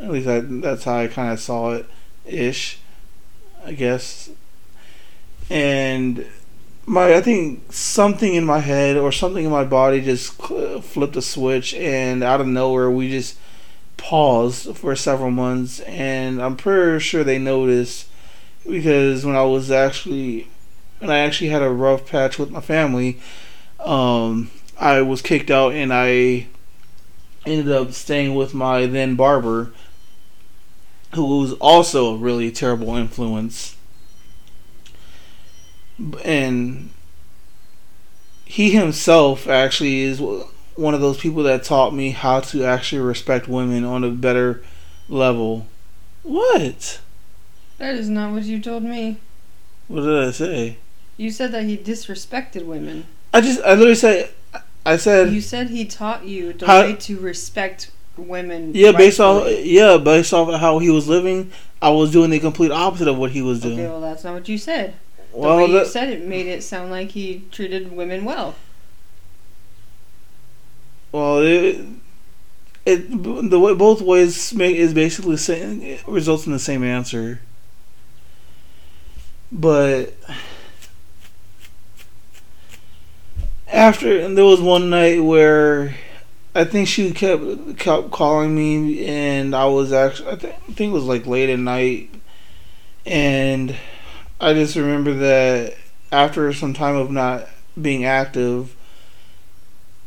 At 0.00 0.10
least 0.10 0.26
I, 0.26 0.40
that's 0.40 0.84
how 0.84 0.96
I 0.96 1.08
kind 1.08 1.30
of 1.30 1.38
saw 1.38 1.72
it, 1.72 1.86
ish. 2.24 2.78
I 3.62 3.72
guess. 3.72 4.30
And 5.50 6.24
my 6.86 7.14
I 7.14 7.20
think 7.20 7.72
something 7.72 8.34
in 8.34 8.44
my 8.44 8.58
head 8.58 8.96
or 8.96 9.12
something 9.12 9.44
in 9.44 9.50
my 9.50 9.64
body 9.64 10.00
just 10.00 10.32
flipped 10.32 11.16
a 11.16 11.22
switch, 11.22 11.74
and 11.74 12.22
out 12.22 12.40
of 12.40 12.46
nowhere 12.46 12.90
we 12.90 13.10
just 13.10 13.38
paused 13.96 14.76
for 14.76 14.96
several 14.96 15.30
months, 15.30 15.80
and 15.80 16.42
I'm 16.42 16.56
pretty 16.56 17.00
sure 17.00 17.24
they 17.24 17.38
noticed 17.38 18.08
because 18.68 19.24
when 19.24 19.36
I 19.36 19.44
was 19.44 19.70
actually 19.70 20.48
when 20.98 21.10
I 21.10 21.18
actually 21.18 21.50
had 21.50 21.62
a 21.62 21.70
rough 21.70 22.06
patch 22.08 22.38
with 22.38 22.50
my 22.50 22.60
family, 22.60 23.20
um, 23.80 24.50
I 24.78 25.02
was 25.02 25.22
kicked 25.22 25.50
out 25.50 25.72
and 25.72 25.92
I 25.92 26.46
ended 27.44 27.72
up 27.72 27.92
staying 27.92 28.34
with 28.34 28.54
my 28.54 28.86
then 28.86 29.16
barber, 29.16 29.72
who 31.14 31.40
was 31.40 31.54
also 31.54 32.14
a 32.14 32.18
really 32.18 32.52
terrible 32.52 32.94
influence 32.94 33.76
and 36.24 36.90
he 38.44 38.70
himself 38.72 39.46
actually 39.48 40.02
is 40.02 40.20
one 40.74 40.94
of 40.94 41.00
those 41.00 41.18
people 41.18 41.42
that 41.44 41.64
taught 41.64 41.94
me 41.94 42.10
how 42.10 42.40
to 42.40 42.64
actually 42.64 43.00
respect 43.00 43.48
women 43.48 43.84
on 43.84 44.04
a 44.04 44.10
better 44.10 44.62
level. 45.08 45.66
What? 46.22 47.00
That 47.78 47.94
is 47.94 48.08
not 48.08 48.32
what 48.32 48.44
you 48.44 48.60
told 48.60 48.82
me. 48.82 49.18
What 49.88 50.02
did 50.02 50.28
I 50.28 50.30
say? 50.30 50.76
You 51.16 51.30
said 51.30 51.52
that 51.52 51.64
he 51.64 51.76
disrespected 51.76 52.64
women. 52.64 53.06
I 53.34 53.40
just, 53.40 53.60
I 53.62 53.74
literally 53.74 53.94
said, 53.94 54.30
I 54.84 54.96
said. 54.96 55.32
You 55.32 55.40
said 55.40 55.70
he 55.70 55.84
taught 55.84 56.24
you 56.24 56.52
the 56.52 56.66
how, 56.66 56.82
way 56.82 56.96
to 56.96 57.18
respect 57.18 57.90
women. 58.16 58.72
Yeah, 58.74 58.92
based 58.92 59.20
off, 59.20 59.46
yeah, 59.48 59.98
based 59.98 60.32
off 60.32 60.48
of 60.48 60.60
how 60.60 60.78
he 60.78 60.90
was 60.90 61.08
living, 61.08 61.50
I 61.80 61.90
was 61.90 62.10
doing 62.10 62.30
the 62.30 62.38
complete 62.38 62.70
opposite 62.70 63.08
of 63.08 63.18
what 63.18 63.32
he 63.32 63.42
was 63.42 63.60
doing. 63.60 63.80
Okay, 63.80 63.88
well, 63.88 64.00
that's 64.00 64.24
not 64.24 64.34
what 64.34 64.48
you 64.48 64.58
said 64.58 64.94
well, 65.32 65.58
the 65.58 65.64
way 65.64 65.70
you 65.70 65.84
said 65.86 66.08
it 66.08 66.24
made 66.24 66.46
it 66.46 66.62
sound 66.62 66.90
like 66.90 67.10
he 67.10 67.44
treated 67.50 67.92
women 67.92 68.24
well. 68.24 68.54
Well, 71.10 71.38
it, 71.38 71.84
it 72.86 73.10
the 73.50 73.60
way 73.60 73.74
both 73.74 74.00
ways 74.00 74.54
make 74.54 74.76
is 74.76 74.94
basically 74.94 75.36
saying 75.36 75.82
it 75.82 76.06
results 76.06 76.46
in 76.46 76.52
the 76.52 76.58
same 76.58 76.82
answer. 76.82 77.40
But 79.50 80.14
after 83.72 84.18
and 84.20 84.36
there 84.36 84.44
was 84.44 84.60
one 84.60 84.90
night 84.90 85.22
where 85.22 85.94
I 86.54 86.64
think 86.64 86.88
she 86.88 87.12
kept 87.12 87.78
kept 87.78 88.10
calling 88.10 88.54
me, 88.54 89.06
and 89.06 89.54
I 89.54 89.66
was 89.66 89.92
actually 89.92 90.32
I, 90.32 90.36
th- 90.36 90.54
I 90.54 90.72
think 90.72 90.90
it 90.90 90.94
was 90.94 91.04
like 91.04 91.26
late 91.26 91.50
at 91.50 91.58
night, 91.58 92.10
and 93.06 93.76
I 94.42 94.54
just 94.54 94.74
remember 94.74 95.14
that 95.14 95.76
after 96.10 96.52
some 96.52 96.74
time 96.74 96.96
of 96.96 97.12
not 97.12 97.48
being 97.80 98.04
active, 98.04 98.74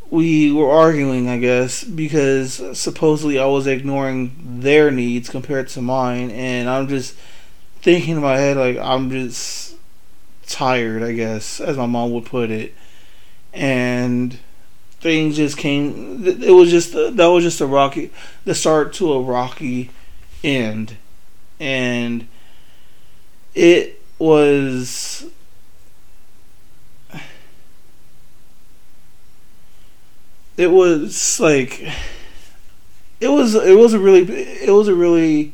we 0.09 0.51
were 0.51 0.69
arguing, 0.69 1.29
I 1.29 1.37
guess, 1.37 1.85
because 1.85 2.77
supposedly 2.77 3.39
I 3.39 3.45
was 3.45 3.65
ignoring 3.65 4.59
their 4.59 4.91
needs 4.91 5.29
compared 5.29 5.69
to 5.69 5.81
mine, 5.81 6.31
and 6.31 6.69
I'm 6.69 6.89
just 6.89 7.15
thinking 7.77 8.17
in 8.17 8.21
my 8.21 8.35
head 8.35 8.57
like 8.57 8.77
I'm 8.77 9.09
just 9.09 9.77
tired, 10.47 11.01
I 11.01 11.13
guess, 11.13 11.61
as 11.61 11.77
my 11.77 11.85
mom 11.85 12.11
would 12.11 12.25
put 12.25 12.51
it, 12.51 12.75
and 13.53 14.37
things 14.99 15.37
just 15.37 15.57
came. 15.57 16.27
It 16.27 16.51
was 16.51 16.69
just 16.69 16.91
that 16.91 17.27
was 17.27 17.45
just 17.45 17.61
a 17.61 17.65
rocky, 17.65 18.11
the 18.43 18.53
start 18.53 18.91
to 18.95 19.13
a 19.13 19.21
rocky 19.21 19.91
end, 20.43 20.97
and 21.57 22.27
it 23.53 24.01
was. 24.19 25.25
It 30.57 30.71
was 30.71 31.39
like, 31.39 31.81
it 33.19 33.27
was 33.27 33.55
it 33.55 33.77
was 33.77 33.93
a 33.93 33.99
really 33.99 34.21
it 34.31 34.71
was 34.71 34.87
a 34.87 34.95
really 34.95 35.53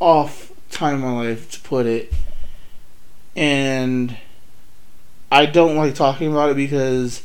off 0.00 0.52
time 0.70 0.96
in 0.96 1.00
my 1.00 1.10
life 1.10 1.50
to 1.50 1.60
put 1.60 1.86
it, 1.86 2.12
and 3.34 4.16
I 5.30 5.46
don't 5.46 5.76
like 5.76 5.94
talking 5.94 6.30
about 6.30 6.50
it 6.50 6.56
because 6.56 7.22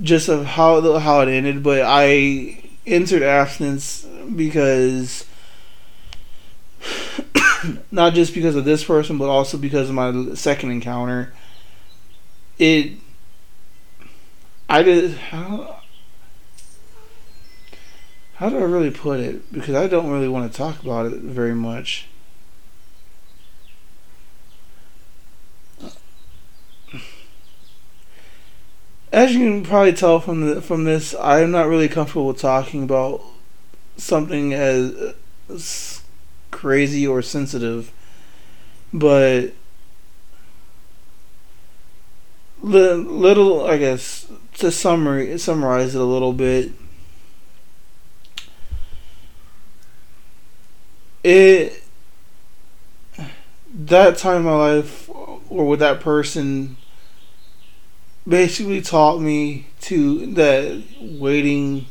just 0.00 0.28
of 0.28 0.46
how 0.46 0.98
how 0.98 1.20
it 1.20 1.28
ended. 1.28 1.62
But 1.62 1.82
I 1.84 2.62
entered 2.86 3.22
abstinence 3.22 4.06
because 4.34 5.24
not 7.90 8.14
just 8.14 8.34
because 8.34 8.56
of 8.56 8.64
this 8.64 8.84
person, 8.84 9.18
but 9.18 9.28
also 9.28 9.58
because 9.58 9.88
of 9.88 9.94
my 9.94 10.34
second 10.34 10.70
encounter. 10.70 11.32
It, 12.58 12.92
I 14.68 14.82
did. 14.82 15.12
How, 15.12 15.80
how 18.34 18.48
do 18.48 18.58
I 18.58 18.62
really 18.62 18.90
put 18.90 19.20
it? 19.20 19.52
Because 19.52 19.74
I 19.74 19.86
don't 19.86 20.10
really 20.10 20.28
want 20.28 20.50
to 20.50 20.56
talk 20.56 20.82
about 20.82 21.06
it 21.06 21.20
very 21.20 21.54
much. 21.54 22.08
as 29.12 29.34
you 29.34 29.40
can 29.40 29.64
probably 29.64 29.92
tell 29.92 30.20
from 30.20 30.46
the, 30.46 30.62
from 30.62 30.84
this, 30.84 31.14
I 31.14 31.40
am 31.40 31.50
not 31.50 31.66
really 31.66 31.88
comfortable 31.88 32.34
talking 32.34 32.82
about 32.82 33.22
something 33.96 34.52
as, 34.52 34.94
uh, 34.94 35.12
as 35.50 35.97
crazy 36.50 37.06
or 37.06 37.22
sensitive, 37.22 37.92
but 38.92 39.52
little, 42.62 43.66
I 43.66 43.76
guess, 43.78 44.26
to 44.58 44.70
summary 44.70 45.38
summarize 45.38 45.94
it 45.94 46.00
a 46.00 46.04
little 46.04 46.32
bit. 46.32 46.72
It 51.22 51.82
that 53.72 54.16
time 54.16 54.38
in 54.38 54.42
my 54.44 54.76
life, 54.76 55.08
or 55.48 55.66
with 55.66 55.80
that 55.80 56.00
person 56.00 56.76
basically 58.26 58.80
taught 58.80 59.20
me 59.20 59.66
to 59.80 60.26
that 60.34 60.82
waiting 61.00 61.86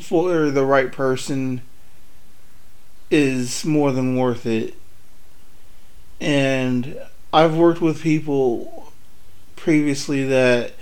for 0.00 0.50
the 0.50 0.64
right 0.64 0.92
person 0.92 1.60
is 3.10 3.64
more 3.64 3.92
than 3.92 4.16
worth 4.16 4.46
it. 4.46 4.74
And 6.20 6.98
I've 7.32 7.56
worked 7.56 7.80
with 7.80 8.02
people 8.02 8.92
previously 9.56 10.24
that 10.24 10.72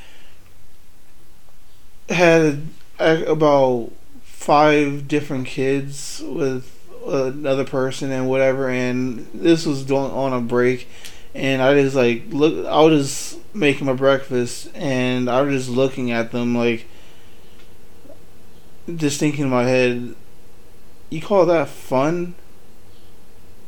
had 2.09 2.67
about 2.99 3.91
five 4.23 5.09
different 5.09 5.47
kids 5.47 6.23
with 6.25 6.73
another 7.07 7.65
person 7.65 8.11
and 8.11 8.29
whatever 8.29 8.69
and 8.69 9.27
this 9.33 9.67
was 9.67 9.85
doing 9.85 10.11
on 10.11 10.33
a 10.33 10.41
break 10.41 10.89
and 11.35 11.63
I 11.63 11.75
just 11.81 11.95
like 11.95 12.25
look 12.31 12.67
I 12.67 12.81
was 12.81 13.09
just 13.09 13.55
making 13.55 13.87
my 13.87 13.93
breakfast 13.93 14.69
and 14.75 15.29
I 15.29 15.43
was 15.43 15.67
just 15.67 15.77
looking 15.77 16.11
at 16.11 16.33
them 16.33 16.57
like 16.57 16.87
just 18.95 19.21
thinking 19.21 19.45
in 19.45 19.51
my 19.51 19.65
head 19.65 20.15
you 21.11 21.21
call 21.21 21.47
that 21.47 21.69
fun 21.69 22.35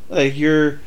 like 0.08 0.36
you're 0.36 0.80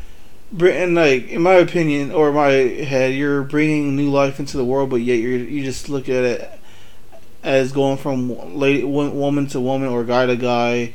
bringing 0.52 0.96
like 0.96 1.28
in 1.30 1.42
my 1.42 1.54
opinion 1.54 2.12
or 2.12 2.32
my 2.32 2.52
head 2.52 3.14
you're 3.14 3.44
bringing 3.44 3.96
new 3.96 4.10
life 4.10 4.40
into 4.40 4.58
the 4.58 4.66
world 4.66 4.90
but 4.90 4.98
yet 4.98 5.16
you 5.16 5.30
you 5.30 5.64
just 5.64 5.88
look 5.88 6.10
at 6.10 6.24
it 6.24 6.60
as 7.44 7.72
going 7.72 7.98
from 7.98 8.56
lady 8.56 8.84
woman 8.84 9.48
to 9.48 9.60
woman 9.60 9.88
or 9.88 10.04
guy 10.04 10.26
to 10.26 10.36
guy 10.36 10.94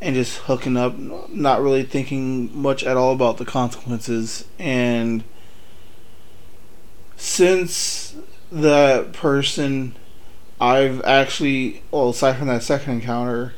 and 0.00 0.14
just 0.14 0.38
hooking 0.38 0.76
up, 0.76 0.96
not 0.98 1.62
really 1.62 1.82
thinking 1.82 2.56
much 2.56 2.84
at 2.84 2.96
all 2.96 3.12
about 3.12 3.38
the 3.38 3.44
consequences. 3.44 4.44
And 4.58 5.24
since 7.16 8.14
that 8.52 9.12
person, 9.12 9.96
I've 10.60 11.02
actually, 11.04 11.82
well, 11.90 12.10
aside 12.10 12.36
from 12.36 12.48
that 12.48 12.62
second 12.62 12.94
encounter, 12.94 13.54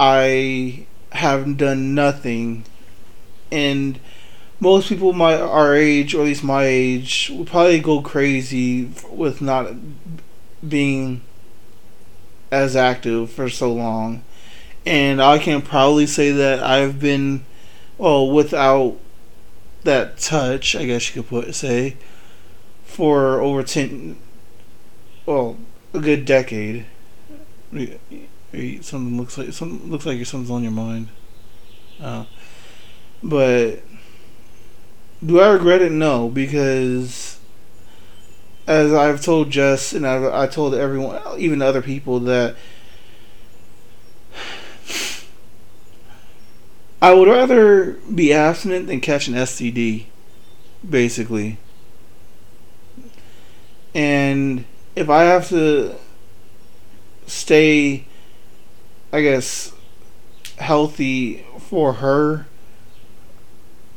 I 0.00 0.86
have 1.12 1.58
done 1.58 1.94
nothing. 1.94 2.64
And 3.52 4.00
most 4.58 4.88
people 4.88 5.12
my 5.12 5.38
our 5.38 5.74
age, 5.74 6.14
or 6.14 6.22
at 6.22 6.24
least 6.24 6.42
my 6.42 6.64
age, 6.64 7.30
would 7.32 7.48
probably 7.48 7.80
go 7.80 8.00
crazy 8.00 8.90
with 9.10 9.40
not 9.42 9.74
being 10.66 11.20
as 12.50 12.74
active 12.74 13.30
for 13.30 13.48
so 13.48 13.72
long 13.72 14.24
and 14.86 15.20
I 15.20 15.38
can 15.38 15.62
probably 15.62 16.06
say 16.06 16.30
that 16.32 16.62
I've 16.62 16.98
been, 16.98 17.44
well, 17.98 18.30
without 18.30 18.96
that 19.84 20.18
touch, 20.18 20.74
I 20.74 20.86
guess 20.86 21.14
you 21.14 21.22
could 21.22 21.28
put 21.30 21.54
say, 21.54 21.96
for 22.84 23.40
over 23.40 23.62
ten, 23.62 24.16
well, 25.26 25.58
a 25.92 26.00
good 26.00 26.24
decade. 26.24 26.86
Something 28.52 29.16
looks 29.16 29.38
like 29.38 29.52
something 29.52 29.90
looks 29.90 30.06
like 30.06 30.24
something's 30.26 30.50
on 30.50 30.62
your 30.62 30.72
mind. 30.72 31.08
Uh, 32.00 32.24
but 33.22 33.82
do 35.24 35.38
I 35.40 35.48
regret 35.50 35.82
it? 35.82 35.92
No, 35.92 36.28
because 36.28 37.38
as 38.66 38.92
I've 38.92 39.22
told 39.22 39.50
Jess 39.50 39.92
and 39.92 40.06
I've 40.06 40.24
I 40.24 40.46
told 40.46 40.74
everyone, 40.74 41.20
even 41.38 41.60
other 41.60 41.82
people 41.82 42.20
that 42.20 42.56
I 47.02 47.12
would 47.12 47.28
rather 47.28 47.98
be 48.14 48.32
abstinent 48.32 48.86
than 48.86 49.00
catch 49.00 49.28
an 49.28 49.34
STD, 49.34 50.06
basically. 50.88 51.58
And 53.94 54.64
if 54.94 55.10
I 55.10 55.22
have 55.24 55.48
to 55.48 55.96
stay, 57.26 58.06
I 59.12 59.22
guess, 59.22 59.72
healthy 60.58 61.44
for 61.58 61.94
her, 61.94 62.46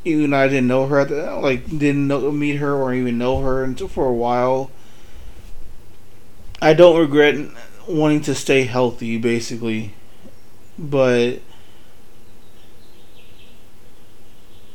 even 0.06 0.32
though 0.32 0.38
I 0.38 0.48
didn't 0.48 0.68
know 0.68 0.88
her 0.88 1.00
at 1.00 1.10
the 1.10 1.36
like 1.36 1.66
didn't 1.68 2.08
know, 2.08 2.32
meet 2.32 2.56
her 2.56 2.74
or 2.74 2.94
even 2.94 3.18
know 3.18 3.42
her 3.42 3.64
until 3.64 3.88
for 3.88 4.06
a 4.06 4.14
while. 4.14 4.72
I 6.62 6.74
don't 6.74 7.00
regret 7.00 7.52
wanting 7.88 8.22
to 8.22 8.36
stay 8.36 8.64
healthy, 8.64 9.18
basically, 9.18 9.94
but 10.80 11.42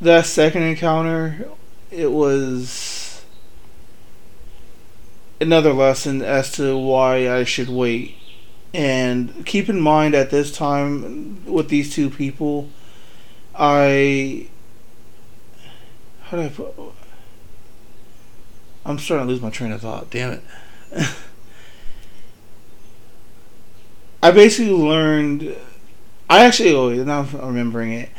that 0.01 0.27
second 0.27 0.63
encounter, 0.63 1.49
it 1.91 2.13
was 2.13 3.25
another 5.41 5.73
lesson 5.73 6.23
as 6.23 6.53
to 6.53 6.77
why 6.77 7.31
I 7.31 7.45
should 7.45 7.69
wait. 7.69 8.17
And 8.75 9.47
keep 9.47 9.69
in 9.69 9.81
mind 9.81 10.15
at 10.15 10.31
this 10.31 10.53
time 10.53 11.45
with 11.47 11.69
these 11.69 11.95
two 11.95 12.11
people, 12.11 12.69
I. 13.55 14.49
How 16.25 16.37
do 16.37 16.43
I 16.45 16.49
put. 16.49 16.75
I'm 18.85 18.99
starting 18.99 19.27
to 19.27 19.33
lose 19.33 19.43
my 19.43 19.51
train 19.51 19.73
of 19.73 19.81
thought. 19.81 20.11
Damn 20.11 20.33
it. 20.33 20.43
I 24.23 24.31
basically 24.31 24.73
learned. 24.73 25.57
I 26.29 26.45
actually. 26.45 26.75
Oh, 26.75 26.91
now 27.05 27.21
I'm 27.21 27.35
remembering 27.35 27.93
it 27.93 28.11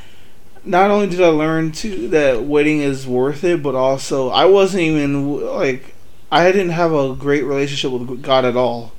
not 0.64 0.92
only 0.92 1.08
did 1.08 1.22
I 1.22 1.30
learn 1.30 1.72
to 1.72 2.10
that 2.10 2.44
waiting 2.44 2.82
is 2.82 3.08
worth 3.08 3.44
it, 3.44 3.64
but 3.64 3.76
also 3.76 4.30
I 4.30 4.46
wasn't 4.46 4.84
even 4.84 5.42
like 5.42 5.96
I 6.32 6.52
didn't 6.52 6.70
have 6.70 6.94
a 6.94 7.16
great 7.16 7.44
relationship 7.44 7.92
with 7.92 8.22
God 8.22 8.46
at 8.46 8.56
all 8.56 8.92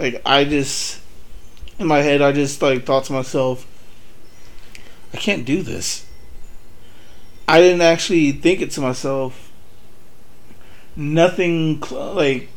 Like 0.00 0.22
I 0.24 0.44
just 0.44 1.00
in 1.78 1.86
my 1.86 1.98
head, 1.98 2.22
I 2.22 2.32
just 2.32 2.60
like 2.60 2.84
thought 2.84 3.04
to 3.04 3.12
myself, 3.12 3.66
I 5.12 5.16
can't 5.16 5.44
do 5.44 5.62
this. 5.62 6.06
I 7.46 7.60
didn't 7.60 7.82
actually 7.82 8.32
think 8.32 8.60
it 8.60 8.70
to 8.72 8.80
myself. 8.80 9.50
Nothing 10.96 11.80
like 11.80 12.48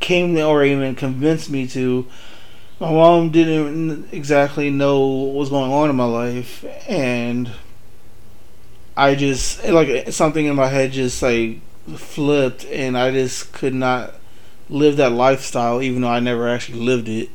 came 0.00 0.36
or 0.38 0.64
even 0.64 0.94
convinced 0.94 1.50
me 1.50 1.66
to. 1.68 2.06
My 2.80 2.90
mom 2.90 3.30
didn't 3.30 4.12
exactly 4.12 4.70
know 4.70 5.06
what 5.06 5.34
was 5.34 5.50
going 5.50 5.72
on 5.72 5.90
in 5.90 5.96
my 5.96 6.04
life, 6.04 6.64
and 6.88 7.50
I 8.96 9.14
just 9.14 9.64
like 9.64 10.12
something 10.12 10.46
in 10.46 10.56
my 10.56 10.68
head 10.68 10.92
just 10.92 11.22
like 11.22 11.60
flipped, 11.96 12.64
and 12.66 12.96
I 12.96 13.10
just 13.10 13.52
could 13.52 13.74
not 13.74 14.14
live 14.74 14.96
that 14.96 15.12
lifestyle, 15.12 15.80
even 15.80 16.02
though 16.02 16.08
I 16.08 16.20
never 16.20 16.48
actually 16.48 16.80
lived 16.80 17.08
it. 17.08 17.30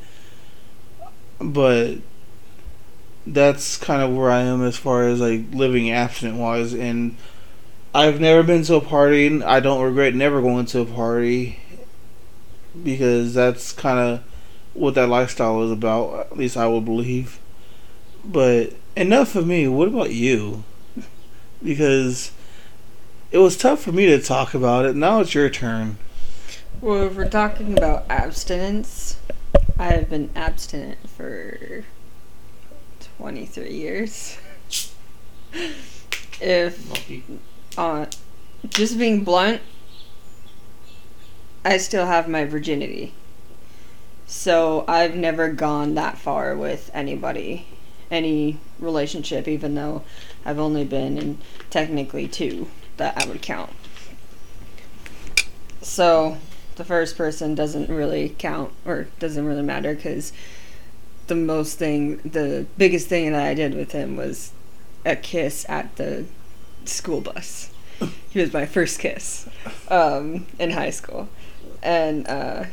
But 1.39 1.99
that's 3.25 3.77
kind 3.77 4.01
of 4.01 4.15
where 4.15 4.29
I 4.29 4.41
am 4.41 4.63
as 4.63 4.77
far 4.77 5.07
as 5.07 5.21
like 5.21 5.45
living 5.51 5.89
abstinent 5.89 6.37
wise, 6.37 6.73
and 6.73 7.15
I've 7.95 8.19
never 8.19 8.43
been 8.43 8.63
to 8.63 8.75
a 8.75 8.81
party. 8.81 9.41
I 9.41 9.59
don't 9.59 9.81
regret 9.81 10.13
never 10.13 10.41
going 10.41 10.65
to 10.67 10.81
a 10.81 10.85
party 10.85 11.59
because 12.83 13.33
that's 13.33 13.71
kind 13.71 13.99
of 13.99 14.23
what 14.73 14.95
that 14.95 15.09
lifestyle 15.09 15.63
is 15.63 15.71
about. 15.71 16.27
At 16.31 16.37
least 16.37 16.57
I 16.57 16.67
would 16.67 16.85
believe. 16.85 17.39
But 18.23 18.73
enough 18.95 19.35
of 19.35 19.47
me. 19.47 19.67
What 19.67 19.87
about 19.87 20.11
you? 20.11 20.63
Because 21.61 22.31
it 23.31 23.39
was 23.39 23.57
tough 23.57 23.81
for 23.81 23.91
me 23.91 24.05
to 24.05 24.21
talk 24.21 24.53
about 24.53 24.85
it. 24.85 24.95
Now 24.95 25.19
it's 25.19 25.33
your 25.33 25.49
turn. 25.49 25.97
Well, 26.81 27.07
if 27.07 27.17
we're 27.17 27.27
talking 27.27 27.77
about 27.77 28.05
abstinence, 28.09 29.17
I 29.77 29.91
have 29.91 30.09
been 30.09 30.29
abstinent 30.33 31.09
for 31.09 31.83
23 33.17 33.69
years. 33.69 34.37
if, 36.39 37.77
uh, 37.77 38.05
just 38.69 38.97
being 38.97 39.25
blunt, 39.25 39.61
I 41.65 41.75
still 41.79 42.05
have 42.05 42.29
my 42.29 42.45
virginity. 42.45 43.13
So 44.25 44.85
I've 44.87 45.15
never 45.15 45.51
gone 45.51 45.95
that 45.95 46.17
far 46.17 46.55
with 46.55 46.89
anybody, 46.93 47.67
any 48.09 48.57
relationship, 48.79 49.49
even 49.49 49.75
though 49.75 50.03
I've 50.45 50.59
only 50.59 50.85
been 50.85 51.17
in 51.17 51.39
technically 51.69 52.29
two 52.29 52.69
that 52.95 53.21
I 53.21 53.27
would 53.27 53.41
count. 53.41 53.71
So 55.81 56.37
the 56.79 56.85
first 56.85 57.17
person 57.17 57.53
doesn't 57.53 57.89
really 57.89 58.33
count 58.39 58.71
or 58.85 59.07
doesn't 59.19 59.45
really 59.45 59.61
matter 59.61 59.93
because 59.93 60.31
the 61.27 61.35
most 61.35 61.77
thing, 61.77 62.17
the 62.19 62.65
biggest 62.77 63.07
thing 63.07 63.33
that 63.33 63.45
I 63.45 63.53
did 63.53 63.75
with 63.75 63.91
him 63.91 64.15
was 64.15 64.53
a 65.05 65.17
kiss 65.17 65.65
at 65.67 65.97
the 65.97 66.23
school 66.85 67.19
bus. 67.19 67.69
he 68.29 68.39
was 68.39 68.53
my 68.53 68.65
first 68.65 68.97
kiss 68.97 69.49
um, 69.89 70.47
in 70.57 70.71
high 70.71 70.89
school, 70.89 71.27
and 71.83 72.25
uh, 72.29 72.63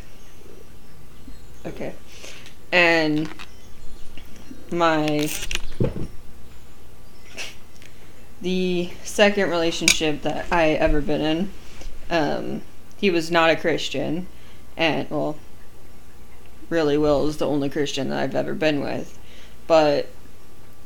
okay, 1.67 1.93
and 2.71 3.29
my 4.71 5.29
the 8.41 8.91
second 9.03 9.51
relationship 9.51 10.23
that 10.23 10.47
I 10.53 10.71
ever 10.71 11.01
been 11.01 11.21
in, 11.21 11.51
um, 12.09 12.63
he 12.97 13.11
was 13.11 13.31
not 13.31 13.51
a 13.51 13.57
Christian, 13.57 14.27
and 14.77 15.09
well, 15.11 15.37
really 16.71 16.99
Will 16.99 17.27
is 17.27 17.37
the 17.37 17.47
only 17.47 17.69
Christian 17.69 18.11
that 18.11 18.23
I've 18.23 18.35
ever 18.35 18.55
been 18.55 18.81
with, 18.81 19.19
but 19.67 20.09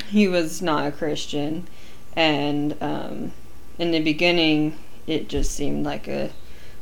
he 0.08 0.28
was 0.28 0.60
not 0.60 0.86
a 0.86 0.92
Christian, 0.92 1.68
and 2.16 2.76
um, 2.80 3.32
in 3.78 3.92
the 3.92 4.00
beginning 4.00 4.76
it 5.06 5.28
just 5.28 5.52
seemed 5.52 5.84
like 5.84 6.06
a 6.08 6.30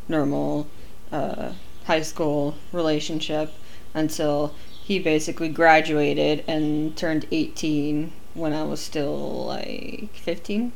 normal 0.08 0.66
uh, 1.12 1.52
high 1.84 2.02
school 2.02 2.54
relationship 2.72 3.52
until 3.94 4.54
he 4.82 4.98
basically 4.98 5.48
graduated 5.48 6.44
and 6.46 6.96
turned 6.96 7.26
18 7.30 8.12
when 8.34 8.52
I 8.52 8.62
was 8.62 8.80
still 8.80 9.46
like 9.46 10.10
15. 10.14 10.72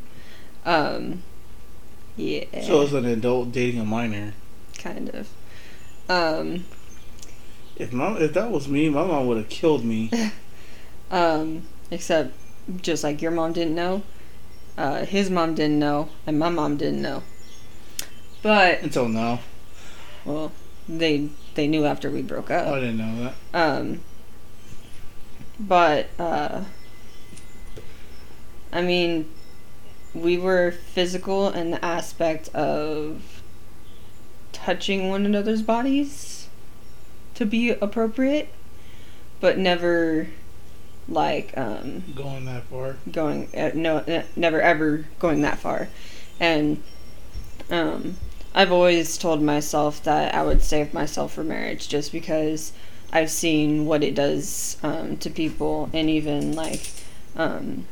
Um, 0.64 1.22
yeah. 2.16 2.44
So 2.62 2.82
it's 2.82 2.92
an 2.92 3.06
adult 3.06 3.52
dating 3.52 3.80
a 3.80 3.84
minor. 3.84 4.34
Kind 4.82 5.10
of. 5.10 5.28
Um, 6.08 6.64
if 7.76 7.92
mom, 7.92 8.16
if 8.20 8.34
that 8.34 8.50
was 8.50 8.66
me, 8.66 8.88
my 8.88 9.06
mom 9.06 9.28
would 9.28 9.36
have 9.36 9.48
killed 9.48 9.84
me. 9.84 10.10
um, 11.10 11.62
except 11.92 12.32
just 12.80 13.04
like 13.04 13.22
your 13.22 13.30
mom 13.30 13.52
didn't 13.52 13.76
know, 13.76 14.02
uh, 14.76 15.04
his 15.04 15.30
mom 15.30 15.54
didn't 15.54 15.78
know, 15.78 16.08
and 16.26 16.36
my 16.36 16.48
mom 16.48 16.76
didn't 16.76 17.00
know. 17.00 17.22
But 18.42 18.82
until 18.82 19.08
now. 19.08 19.38
Well, 20.24 20.50
they 20.88 21.28
they 21.54 21.68
knew 21.68 21.84
after 21.84 22.10
we 22.10 22.22
broke 22.22 22.50
up. 22.50 22.66
Oh, 22.66 22.74
I 22.74 22.80
didn't 22.80 22.98
know 22.98 23.24
that. 23.24 23.34
Um. 23.54 24.00
But 25.60 26.08
uh. 26.18 26.64
I 28.72 28.82
mean, 28.82 29.30
we 30.12 30.38
were 30.38 30.72
physical 30.72 31.50
in 31.50 31.70
the 31.70 31.84
aspect 31.84 32.48
of 32.48 33.41
touching 34.64 35.08
one 35.08 35.26
another's 35.26 35.62
bodies 35.62 36.48
to 37.34 37.44
be 37.44 37.70
appropriate, 37.70 38.48
but 39.40 39.58
never 39.58 40.28
like 41.08 41.56
um, 41.56 42.04
going 42.14 42.44
that 42.44 42.64
far. 42.64 42.96
Going 43.10 43.48
uh, 43.56 43.72
no, 43.74 43.98
uh, 43.98 44.22
never 44.36 44.60
ever 44.60 45.06
going 45.18 45.42
that 45.42 45.58
far, 45.58 45.88
and 46.38 46.82
um, 47.70 48.16
I've 48.54 48.72
always 48.72 49.18
told 49.18 49.42
myself 49.42 50.02
that 50.04 50.34
I 50.34 50.42
would 50.42 50.62
save 50.62 50.94
myself 50.94 51.34
for 51.34 51.44
marriage, 51.44 51.88
just 51.88 52.12
because 52.12 52.72
I've 53.12 53.30
seen 53.30 53.86
what 53.86 54.02
it 54.02 54.14
does 54.14 54.76
um, 54.82 55.16
to 55.18 55.30
people, 55.30 55.90
and 55.92 56.08
even 56.08 56.52
like, 56.52 56.88
um, 57.36 57.86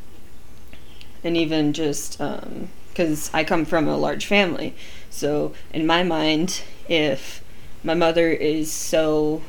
and 1.24 1.36
even 1.36 1.72
just 1.72 2.18
because 2.18 3.28
um, 3.28 3.34
I 3.34 3.42
come 3.42 3.64
from 3.64 3.88
a 3.88 3.96
large 3.96 4.26
family, 4.26 4.74
so 5.10 5.52
in 5.72 5.86
my 5.86 6.02
mind, 6.02 6.62
if 6.88 7.42
my 7.82 7.94
mother 7.94 8.28
is 8.28 8.72
so 8.72 9.42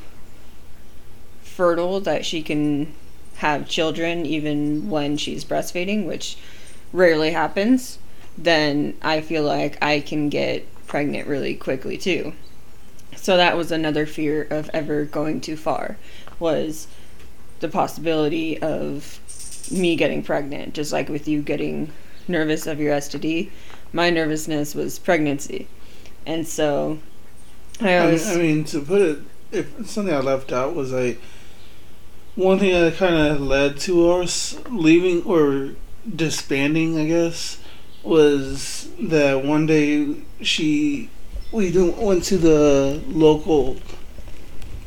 fertile 1.41 1.99
that 2.01 2.25
she 2.25 2.41
can 2.41 2.93
have 3.37 3.67
children 3.67 4.25
even 4.25 4.89
when 4.89 5.17
she's 5.17 5.45
breastfeeding, 5.45 6.05
which 6.05 6.37
rarely 6.93 7.31
happens, 7.31 7.99
then 8.37 8.95
I 9.01 9.21
feel 9.21 9.43
like 9.43 9.77
I 9.81 9.99
can 9.99 10.29
get 10.29 10.65
pregnant 10.87 11.27
really 11.27 11.55
quickly 11.55 11.97
too. 11.97 12.33
So 13.15 13.37
that 13.37 13.57
was 13.57 13.71
another 13.71 14.05
fear 14.05 14.47
of 14.49 14.69
ever 14.73 15.05
going 15.05 15.41
too 15.41 15.57
far 15.57 15.97
was 16.39 16.87
the 17.59 17.67
possibility 17.67 18.59
of 18.61 19.19
me 19.71 19.95
getting 19.95 20.23
pregnant, 20.23 20.73
just 20.73 20.91
like 20.91 21.07
with 21.07 21.27
you 21.27 21.41
getting 21.41 21.91
nervous 22.27 22.65
of 22.67 22.79
your 22.79 22.95
STD. 22.97 23.49
My 23.93 24.09
nervousness 24.09 24.75
was 24.75 24.99
pregnancy. 24.99 25.67
And 26.25 26.47
so 26.47 26.99
I 27.79 27.97
always. 27.97 28.27
I 28.27 28.35
mean, 28.35 28.39
I 28.39 28.43
mean 28.43 28.63
to 28.65 28.81
put 28.81 29.01
it, 29.01 29.19
if 29.51 29.89
something 29.89 30.13
I 30.13 30.19
left 30.19 30.51
out 30.51 30.75
was 30.75 30.91
like 30.91 31.19
one 32.35 32.59
thing 32.59 32.71
that 32.71 32.95
kind 32.95 33.15
of 33.15 33.41
led 33.41 33.79
to 33.81 34.11
us 34.11 34.57
leaving 34.69 35.23
or 35.23 35.71
disbanding, 36.15 36.97
I 36.97 37.05
guess, 37.05 37.59
was 38.03 38.89
that 38.99 39.43
one 39.43 39.65
day 39.65 40.15
she 40.41 41.09
we 41.51 41.71
went 41.71 42.23
to 42.25 42.37
the 42.37 43.01
local 43.07 43.77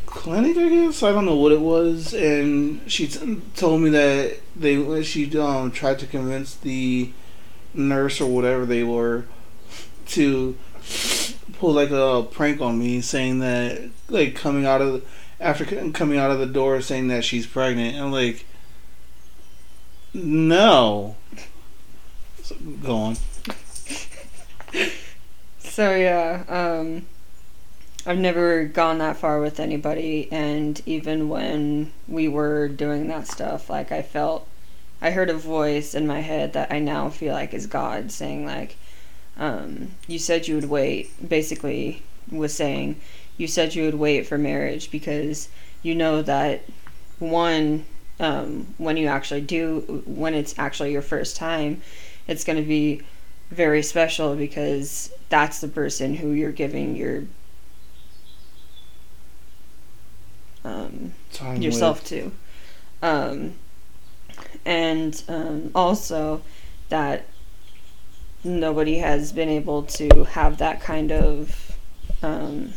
clinic, 0.07 0.57
I 0.57 0.69
guess. 0.69 1.03
I 1.03 1.13
don't 1.13 1.27
know 1.27 1.37
what 1.37 1.53
it 1.53 1.61
was, 1.61 2.15
and 2.15 2.81
she 2.91 3.07
t- 3.07 3.43
told 3.55 3.83
me 3.83 3.91
that 3.91 4.39
they 4.57 5.03
she 5.03 5.39
um 5.39 5.71
tried 5.71 5.99
to 5.99 6.07
convince 6.07 6.55
the 6.55 7.13
nurse 7.75 8.21
or 8.21 8.27
whatever 8.27 8.65
they 8.65 8.83
were 8.83 9.25
to 10.09 10.57
pull 11.59 11.73
like 11.73 11.91
a 11.91 12.27
prank 12.31 12.61
on 12.61 12.79
me, 12.79 13.01
saying 13.01 13.41
that 13.41 13.91
like 14.09 14.35
coming 14.35 14.67
out 14.67 14.81
of 14.81 14.93
the 14.93 15.03
after 15.41 15.65
coming 15.91 16.19
out 16.19 16.31
of 16.31 16.39
the 16.39 16.47
door 16.47 16.81
saying 16.81 17.09
that 17.09 17.25
she's 17.25 17.47
pregnant. 17.47 17.97
I'm 17.97 18.13
like, 18.13 18.47
no. 20.13 21.17
So, 22.43 22.55
go 22.83 22.97
on. 22.97 23.17
So 25.59 25.97
yeah, 25.97 26.45
um, 26.49 27.07
I've 28.07 28.19
never 28.19 28.65
gone 28.65 28.99
that 28.99 29.17
far 29.17 29.41
with 29.41 29.59
anybody, 29.59 30.29
and 30.31 30.81
even 30.87 31.29
when 31.29 31.93
we 32.07 32.29
were 32.29 32.69
doing 32.69 33.09
that 33.09 33.27
stuff, 33.27 33.69
like 33.69 33.91
I 33.91 34.03
felt, 34.03 34.47
I 35.05 35.11
heard 35.11 35.29
a 35.29 35.35
voice 35.35 35.95
in 35.95 36.07
my 36.07 36.21
head 36.21 36.55
that 36.55 36.73
I 36.73 36.79
now 36.79 37.11
feel 37.11 37.35
like 37.35 37.53
is 37.53 37.67
God 37.67 38.11
saying 38.11 38.47
like, 38.47 38.77
um, 39.37 39.93
you 40.09 40.19
said 40.19 40.49
you 40.49 40.55
would 40.55 40.71
wait. 40.71 41.29
Basically, 41.29 42.03
was 42.31 42.55
saying 42.55 43.01
you 43.37 43.47
said 43.47 43.75
you 43.75 43.85
would 43.85 43.97
wait 43.97 44.27
for 44.27 44.39
marriage 44.39 44.91
because 44.91 45.49
you 45.83 45.95
know 45.95 46.23
that 46.23 46.63
one 47.19 47.85
um, 48.19 48.75
when 48.79 48.97
you 48.97 49.07
actually 49.09 49.43
do 49.43 50.03
when 50.07 50.33
it's 50.35 50.59
actually 50.59 50.93
your 50.93 51.03
first 51.03 51.37
time 51.37 51.83
it's 52.27 52.45
going 52.45 52.57
to 52.57 52.67
be 52.67 53.03
very 53.51 53.83
special 53.83 54.35
because 54.37 55.13
that's 55.29 55.61
the 55.61 55.69
person 55.69 56.15
who 56.15 56.31
you're 56.31 56.53
giving 56.53 56.97
your 56.97 57.25
um, 60.65 61.13
yourself 61.63 61.99
with- 62.01 62.09
to 62.09 62.33
um, 63.03 63.55
and 64.65 65.23
um, 65.29 65.71
also 65.75 66.43
that 66.89 67.27
nobody 68.43 68.99
has 68.99 69.33
been 69.33 69.49
able 69.49 69.83
to 69.83 70.25
have 70.25 70.59
that 70.59 70.81
kind 70.81 71.11
of 71.11 71.77
um, 72.23 72.75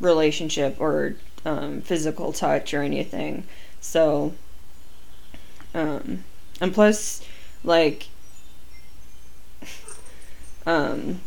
relationship 0.00 0.76
or 0.80 1.14
um, 1.44 1.80
physical 1.80 2.32
touch 2.32 2.74
or 2.74 2.82
anything. 2.82 3.44
So, 3.80 4.34
um, 5.74 6.24
and 6.60 6.74
plus, 6.74 7.24
like, 7.64 8.08
um, 10.66 11.20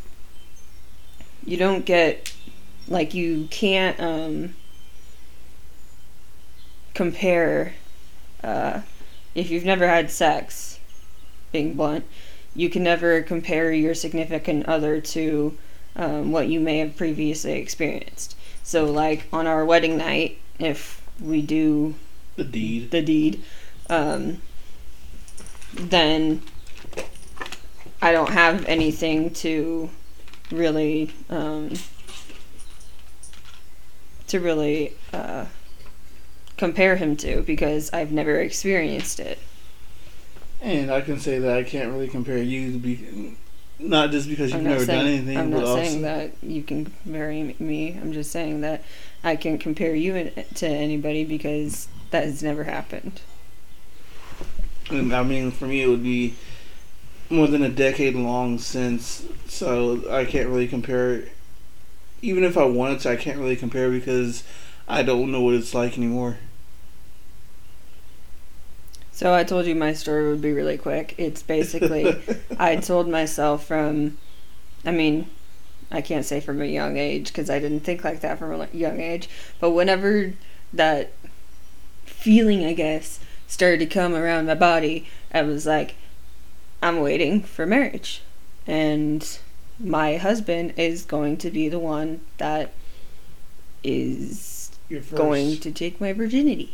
you 1.45 1.57
don't 1.57 1.85
get, 1.85 2.33
like, 2.87 3.13
you 3.13 3.47
can't, 3.49 3.99
um, 3.99 4.55
compare, 6.93 7.73
uh, 8.43 8.81
if 9.35 9.49
you've 9.49 9.65
never 9.65 9.87
had 9.87 10.11
sex, 10.11 10.79
being 11.51 11.73
blunt, 11.73 12.05
you 12.55 12.69
can 12.69 12.83
never 12.83 13.21
compare 13.21 13.71
your 13.71 13.95
significant 13.95 14.65
other 14.67 15.01
to 15.01 15.57
um, 15.95 16.31
what 16.31 16.47
you 16.47 16.59
may 16.59 16.79
have 16.79 16.97
previously 16.97 17.53
experienced. 17.53 18.35
So, 18.63 18.85
like 18.85 19.27
on 19.31 19.47
our 19.47 19.65
wedding 19.65 19.97
night, 19.97 20.39
if 20.59 21.01
we 21.19 21.41
do 21.41 21.95
the 22.35 22.43
deed. 22.43 22.91
the 22.91 23.01
deed, 23.01 23.43
um, 23.89 24.41
then 25.73 26.41
I 28.01 28.11
don't 28.11 28.31
have 28.31 28.65
anything 28.65 29.31
to 29.35 29.89
really 30.51 31.13
um, 31.29 31.73
to 34.27 34.39
really 34.39 34.93
uh, 35.11 35.45
compare 36.63 36.95
him 36.95 37.17
to 37.17 37.41
because 37.41 37.91
I've 37.91 38.13
never 38.13 38.39
experienced 38.39 39.19
it. 39.19 39.37
And 40.61 40.89
I 40.89 41.01
can 41.01 41.19
say 41.19 41.37
that 41.39 41.57
I 41.57 41.63
can't 41.63 41.91
really 41.91 42.07
compare 42.07 42.37
you 42.37 42.71
to 42.71 42.77
be, 42.77 43.35
not 43.79 44.11
just 44.11 44.29
because 44.29 44.53
you've 44.53 44.61
never 44.61 44.85
saying, 44.85 44.99
done 44.99 45.07
anything, 45.07 45.37
I'm 45.37 45.49
not 45.49 45.75
saying 45.75 46.03
that 46.03 46.31
you 46.41 46.63
can 46.63 46.85
compare 46.85 47.31
me. 47.59 47.99
I'm 48.01 48.13
just 48.13 48.31
saying 48.31 48.61
that 48.61 48.81
I 49.25 49.35
can 49.35 49.57
compare 49.57 49.93
you 49.93 50.31
to 50.55 50.65
anybody 50.65 51.25
because 51.25 51.89
that 52.11 52.23
has 52.23 52.41
never 52.41 52.63
happened. 52.63 53.19
And 54.89 55.13
I 55.13 55.21
mean, 55.23 55.51
for 55.51 55.65
me, 55.65 55.81
it 55.81 55.87
would 55.87 56.03
be 56.03 56.35
more 57.29 57.47
than 57.47 57.61
a 57.61 57.69
decade 57.69 58.15
long 58.15 58.57
since, 58.57 59.25
so 59.49 60.09
I 60.09 60.23
can't 60.23 60.47
really 60.47 60.69
compare. 60.69 61.25
Even 62.21 62.45
if 62.45 62.57
I 62.57 62.63
wanted 62.63 63.01
to, 63.01 63.09
I 63.09 63.17
can't 63.17 63.37
really 63.37 63.57
compare 63.57 63.89
because 63.89 64.45
I 64.87 65.03
don't 65.03 65.29
know 65.29 65.41
what 65.41 65.55
it's 65.55 65.73
like 65.73 65.97
anymore. 65.97 66.37
So 69.13 69.31
I 69.31 69.43
told 69.43 69.67
you 69.67 69.75
my 69.75 69.93
story 69.93 70.27
would 70.27 70.41
be 70.41 70.51
really 70.51 70.77
quick. 70.77 71.13
It's 71.19 71.43
basically 71.43 72.19
I 72.59 72.77
told 72.77 73.07
myself 73.07 73.65
from, 73.65 74.17
I 74.83 74.91
mean, 74.91 75.29
I 75.91 76.01
can't 76.01 76.25
say 76.25 76.39
from 76.39 76.61
a 76.61 76.65
young 76.65 76.97
age 76.97 77.27
because 77.27 77.47
I 77.47 77.59
didn't 77.59 77.81
think 77.81 78.03
like 78.03 78.21
that 78.21 78.39
from 78.39 78.59
a 78.59 78.67
young 78.73 78.99
age. 78.99 79.29
But 79.59 79.71
whenever 79.71 80.33
that 80.73 81.11
feeling, 82.05 82.65
I 82.65 82.73
guess, 82.73 83.19
started 83.47 83.79
to 83.81 83.85
come 83.85 84.15
around 84.15 84.47
my 84.47 84.55
body, 84.55 85.07
I 85.31 85.43
was 85.43 85.67
like, 85.67 85.93
I'm 86.81 86.99
waiting 86.99 87.43
for 87.43 87.65
marriage, 87.65 88.23
and 88.67 89.39
my 89.79 90.17
husband 90.17 90.73
is 90.75 91.05
going 91.05 91.37
to 91.37 91.51
be 91.51 91.69
the 91.69 91.79
one 91.79 92.21
that 92.39 92.73
is 93.83 94.71
going 95.15 95.57
to 95.59 95.71
take 95.71 96.01
my 96.01 96.11
virginity. 96.11 96.73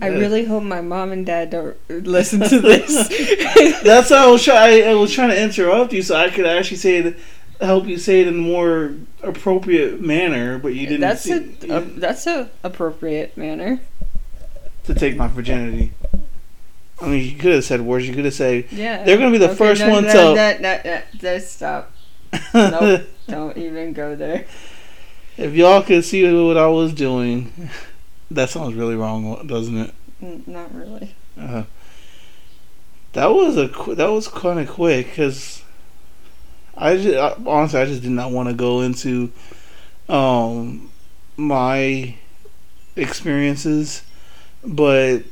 I 0.00 0.08
really 0.08 0.44
hope 0.44 0.62
my 0.62 0.80
mom 0.80 1.10
and 1.12 1.26
dad 1.26 1.50
don't 1.50 1.76
listen 1.88 2.40
to 2.40 2.60
this. 2.60 3.82
That's 3.82 4.10
how 4.10 4.28
I 4.28 4.30
was 4.30 4.44
trying. 4.44 4.84
I 4.86 4.94
was 4.94 5.12
trying 5.12 5.30
to 5.30 5.42
interrupt 5.42 5.92
you 5.92 6.02
so 6.02 6.14
I 6.16 6.30
could 6.30 6.46
actually 6.46 6.76
say 6.76 6.98
it, 6.98 7.18
help 7.60 7.86
you 7.86 7.98
say 7.98 8.20
it 8.20 8.28
in 8.28 8.34
a 8.34 8.38
more 8.38 8.94
appropriate 9.22 10.00
manner, 10.00 10.58
but 10.58 10.74
you 10.74 10.86
didn't. 10.86 11.00
that's 11.00 11.22
see, 11.22 11.32
a, 11.32 11.36
you 11.40 11.46
didn't- 11.60 11.98
that's 12.00 12.26
a 12.26 12.48
appropriate 12.62 13.36
manner. 13.36 13.80
to 14.84 14.94
take 14.94 15.16
my 15.16 15.26
virginity. 15.26 15.92
I 17.00 17.06
mean, 17.06 17.24
you 17.24 17.36
could 17.36 17.52
have 17.52 17.64
said 17.64 17.80
words. 17.80 18.08
You 18.08 18.14
could 18.14 18.24
have 18.24 18.34
said 18.34 18.66
Yeah, 18.70 19.04
They're 19.04 19.18
gonna 19.18 19.30
be 19.30 19.38
the 19.38 19.54
first 19.54 19.80
no, 19.80 19.90
one 19.90 20.04
no, 20.04 20.12
to- 20.12 20.34
No, 20.34 20.58
no, 20.60 20.80
no, 20.84 21.02
no, 21.22 21.38
stop. 21.38 21.92
Nope. 22.54 23.02
Don't 23.28 23.56
even 23.56 23.92
go 23.92 24.14
there. 24.16 24.46
If 25.36 25.54
y'all 25.54 25.82
could 25.82 26.04
see 26.04 26.24
what 26.44 26.56
I 26.56 26.66
was 26.66 26.92
doing, 26.92 27.52
that 28.30 28.50
sounds 28.50 28.74
really 28.74 28.96
wrong, 28.96 29.46
doesn't 29.46 29.76
it? 29.76 29.94
N- 30.22 30.44
Not 30.46 30.74
really. 30.74 31.14
Uh, 31.38 31.64
that 33.12 33.26
was 33.26 33.56
a 33.56 33.68
qu- 33.68 33.94
that 33.94 34.10
was 34.10 34.28
kind 34.28 34.58
of 34.60 34.68
quick 34.68 35.06
because 35.06 35.62
I, 36.76 36.96
just, 36.96 37.16
I 37.16 37.36
honestly 37.48 37.80
I 37.80 37.84
just 37.86 38.02
did 38.02 38.10
not 38.12 38.30
want 38.30 38.48
to 38.48 38.54
go 38.54 38.80
into 38.80 39.32
um 40.08 40.90
my 41.36 42.14
experiences, 42.96 44.02
but 44.64 45.22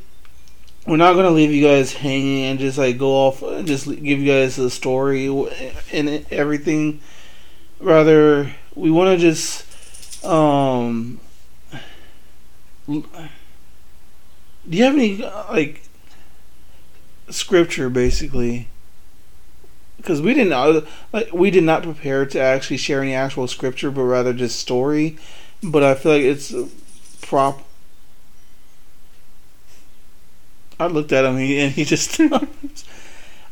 we're 0.86 0.96
not 0.96 1.14
gonna 1.14 1.30
leave 1.30 1.50
you 1.52 1.66
guys 1.66 1.92
hanging 1.92 2.44
and 2.44 2.58
just 2.58 2.78
like 2.78 2.98
go 2.98 3.10
off 3.10 3.42
and 3.42 3.66
just 3.66 3.86
give 3.86 4.20
you 4.20 4.26
guys 4.26 4.58
a 4.58 4.70
story 4.70 5.26
and 5.92 6.26
everything. 6.30 7.00
Rather, 7.80 8.54
we 8.74 8.90
want 8.90 9.10
to 9.10 9.18
just 9.18 10.24
um. 10.24 11.20
Do 12.86 13.02
you 14.70 14.84
have 14.84 14.94
any 14.94 15.16
like 15.50 15.82
scripture 17.28 17.90
basically? 17.90 18.68
Because 19.96 20.20
we 20.20 20.34
didn't 20.34 20.52
uh, 20.52 20.82
like 21.12 21.32
we 21.32 21.50
did 21.50 21.64
not 21.64 21.82
prepare 21.82 22.26
to 22.26 22.40
actually 22.40 22.76
share 22.76 23.02
any 23.02 23.14
actual 23.14 23.48
scripture, 23.48 23.90
but 23.90 24.02
rather 24.02 24.32
just 24.32 24.58
story. 24.58 25.16
But 25.62 25.82
I 25.82 25.94
feel 25.94 26.12
like 26.12 26.22
it's 26.22 26.54
prop. 27.22 27.62
I 30.78 30.86
looked 30.86 31.12
at 31.12 31.24
him 31.24 31.36
and 31.36 31.72
he 31.72 31.84
just. 31.86 32.20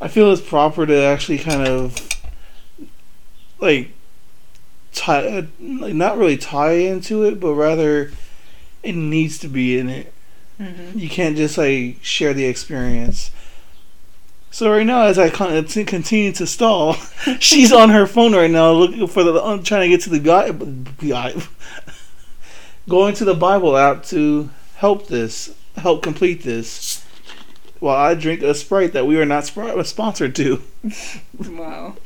I 0.01 0.09
feel 0.09 0.31
it's 0.33 0.43
proper 0.43 0.85
to 0.85 0.97
actually 0.97 1.39
kind 1.39 1.67
of 1.67 1.97
like 3.59 3.91
tie, 4.93 5.27
uh, 5.27 5.43
like 5.61 5.95
not 5.95 6.19
really 6.19 6.37
tie 6.37 6.73
into 6.73 7.25
it, 7.25 7.41
but 7.41 7.55
rather 7.55 8.13
it 8.85 8.95
needs 8.95 9.39
to 9.39 9.49
be 9.49 9.79
in 9.79 9.89
it. 9.89 10.13
Mm-hmm. 10.61 10.99
You 10.99 11.09
can't 11.09 11.37
just 11.37 11.59
like 11.59 11.99
share 12.03 12.33
the 12.33 12.45
experience. 12.47 13.31
So 14.51 14.71
right 14.71 14.87
now, 14.87 15.03
as 15.03 15.19
I 15.19 15.31
continue 15.31 16.31
to 16.31 16.47
stall, 16.47 16.93
she's 17.41 17.73
on 17.73 17.91
her 17.91 18.07
phone 18.07 18.35
right 18.35 18.51
now 18.51 18.71
looking 18.71 19.07
for 19.09 19.25
the 19.25 19.43
I'm 19.43 19.65
trying 19.65 19.91
to 19.91 19.97
get 19.97 20.03
to 20.03 20.11
the 20.11 20.21
guy, 20.21 20.53
going 22.89 23.15
to 23.15 23.25
the 23.25 23.35
Bible 23.35 23.77
app 23.77 24.05
to 24.05 24.51
help 24.77 25.09
this, 25.09 25.55
help 25.77 26.03
complete 26.03 26.45
this. 26.45 27.05
While 27.81 27.97
I 27.97 28.15
drink 28.15 28.43
a 28.43 28.55
Sprite 28.55 28.93
that 28.93 29.07
we 29.07 29.21
are 29.21 29.27
not 29.27 29.45
sp- 29.51 29.83
sponsored 29.85 30.37
to. 30.37 30.63
Wow. 31.37 31.97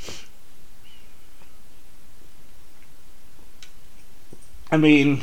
I 4.73 4.77
mean, 4.77 5.23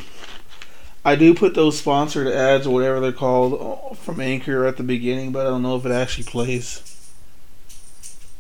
I 1.06 1.16
do 1.16 1.36
put 1.36 1.54
those 1.54 1.78
sponsored 1.78 2.28
ads 2.28 2.66
or 2.66 2.74
whatever 2.74 3.00
they're 3.00 3.12
called 3.12 3.54
uh, 3.92 3.94
from 3.94 4.20
Anchor 4.20 4.66
at 4.66 4.78
the 4.78 4.84
beginning, 4.84 5.32
but 5.32 5.46
I 5.46 5.50
don't 5.52 5.62
know 5.62 5.76
if 5.76 5.86
it 5.86 5.92
actually 5.92 6.24
plays. 6.24 6.82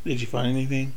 Did 0.04 0.20
you 0.20 0.26
find 0.26 0.48
anything? 0.48 0.94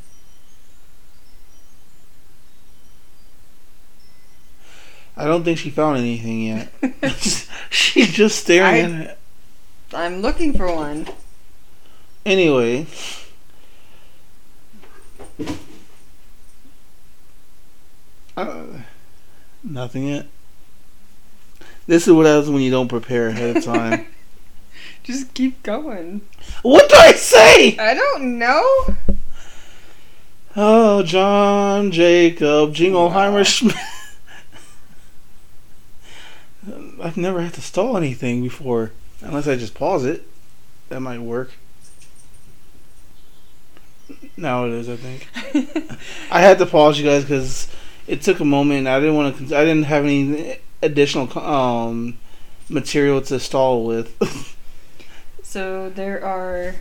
I 5.14 5.24
don't 5.26 5.44
think 5.44 5.58
she 5.58 5.68
found 5.68 5.98
anything 5.98 6.42
yet. 6.42 6.72
She's 7.70 8.12
just 8.12 8.38
staring 8.38 8.74
I- 8.74 8.78
at 8.78 9.00
it. 9.10 9.18
I'm 9.92 10.20
looking 10.20 10.52
for 10.54 10.72
one. 10.74 11.06
Anyway. 12.24 12.86
Uh, 18.36 18.64
nothing 19.64 20.08
yet. 20.08 20.26
This 21.88 22.06
is 22.06 22.12
what 22.12 22.26
happens 22.26 22.50
when 22.50 22.60
you 22.62 22.70
don't 22.70 22.86
prepare 22.86 23.28
ahead 23.28 23.56
of 23.56 23.64
time. 23.64 24.06
Just 25.02 25.32
keep 25.32 25.62
going. 25.62 26.20
what 26.62 26.88
do 26.90 26.94
I 26.96 27.12
say? 27.12 27.78
I 27.78 27.94
don't 27.94 28.38
know. 28.38 28.94
Oh, 30.54 31.02
John 31.02 31.90
Jacob 31.90 32.74
Jingleheimer 32.74 33.32
Wow. 33.32 33.42
Schmidt. 33.42 33.76
I've 37.02 37.16
never 37.16 37.40
had 37.40 37.54
to 37.54 37.62
stall 37.62 37.96
anything 37.96 38.42
before, 38.42 38.92
unless 39.22 39.48
I 39.48 39.56
just 39.56 39.74
pause 39.74 40.04
it. 40.04 40.26
That 40.90 41.00
might 41.00 41.20
work. 41.20 41.52
Now 44.36 44.66
it 44.66 44.72
is, 44.72 44.88
I 44.90 44.96
think. 44.96 45.26
I 46.30 46.40
had 46.42 46.58
to 46.58 46.66
pause 46.66 46.98
you 46.98 47.06
guys 47.06 47.22
because 47.24 47.68
it 48.06 48.20
took 48.20 48.40
a 48.40 48.44
moment. 48.44 48.86
I 48.88 49.00
didn't 49.00 49.14
want 49.14 49.38
to. 49.48 49.56
I 49.56 49.64
didn't 49.64 49.84
have 49.84 50.04
any 50.04 50.58
additional 50.82 51.36
um 51.38 52.18
material 52.68 53.20
to 53.22 53.40
stall 53.40 53.84
with. 53.84 54.56
so 55.42 55.88
there 55.90 56.24
are 56.24 56.76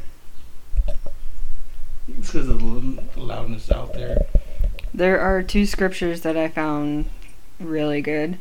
it's 2.07 2.31
because 2.31 2.49
of 2.49 2.59
the 2.61 3.19
loudness 3.19 3.71
out 3.71 3.93
there. 3.93 4.25
there 4.93 5.19
are 5.19 5.43
two 5.43 5.65
scriptures 5.65 6.21
that 6.21 6.37
I 6.37 6.47
found 6.47 7.09
really 7.59 8.01
good. 8.01 8.37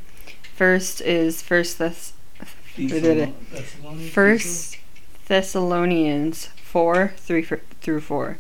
First 0.55 1.01
is 1.01 1.43
First 1.43 1.77
Thess- 1.77 2.13
First 4.13 4.77
Thessalonians 5.27 6.47
4 6.63 7.13
3 7.17 7.43
f- 7.43 7.61
through 7.81 8.01
4. 8.01 8.39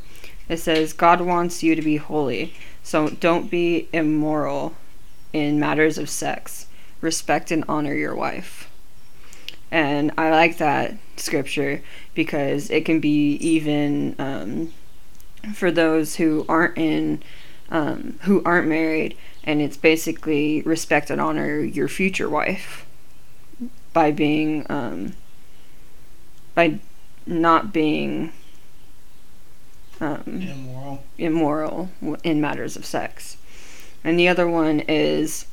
It 0.48 0.58
says, 0.58 0.92
God 0.92 1.20
wants 1.20 1.62
you 1.62 1.74
to 1.74 1.82
be 1.82 1.96
holy, 1.96 2.54
so 2.82 3.08
don't 3.08 3.50
be 3.50 3.88
immoral 3.92 4.74
in 5.32 5.58
matters 5.58 5.98
of 5.98 6.08
sex. 6.08 6.66
Respect 7.06 7.52
and 7.52 7.64
honor 7.68 7.94
your 7.94 8.16
wife. 8.16 8.68
And 9.70 10.10
I 10.18 10.30
like 10.30 10.58
that 10.58 10.94
scripture 11.16 11.80
because 12.14 12.68
it 12.68 12.84
can 12.84 12.98
be 12.98 13.34
even 13.36 14.16
um, 14.18 14.72
for 15.54 15.70
those 15.70 16.16
who 16.16 16.44
aren't 16.48 16.76
in, 16.76 17.22
um, 17.70 18.18
who 18.22 18.42
aren't 18.42 18.66
married, 18.66 19.16
and 19.44 19.62
it's 19.62 19.76
basically 19.76 20.62
respect 20.62 21.08
and 21.08 21.20
honor 21.20 21.60
your 21.60 21.86
future 21.86 22.28
wife 22.28 22.84
by 23.92 24.10
being 24.10 24.66
um, 24.68 25.14
by 26.56 26.80
not 27.24 27.72
being 27.72 28.32
um, 30.00 30.22
Immoral. 30.26 31.04
immoral 31.18 31.90
in 32.24 32.40
matters 32.40 32.74
of 32.74 32.84
sex. 32.84 33.36
And 34.02 34.18
the 34.18 34.26
other 34.26 34.48
one 34.48 34.80
is 34.88 35.46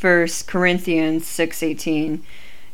First 0.00 0.46
Corinthians 0.46 1.26
six 1.26 1.62
eighteen, 1.62 2.22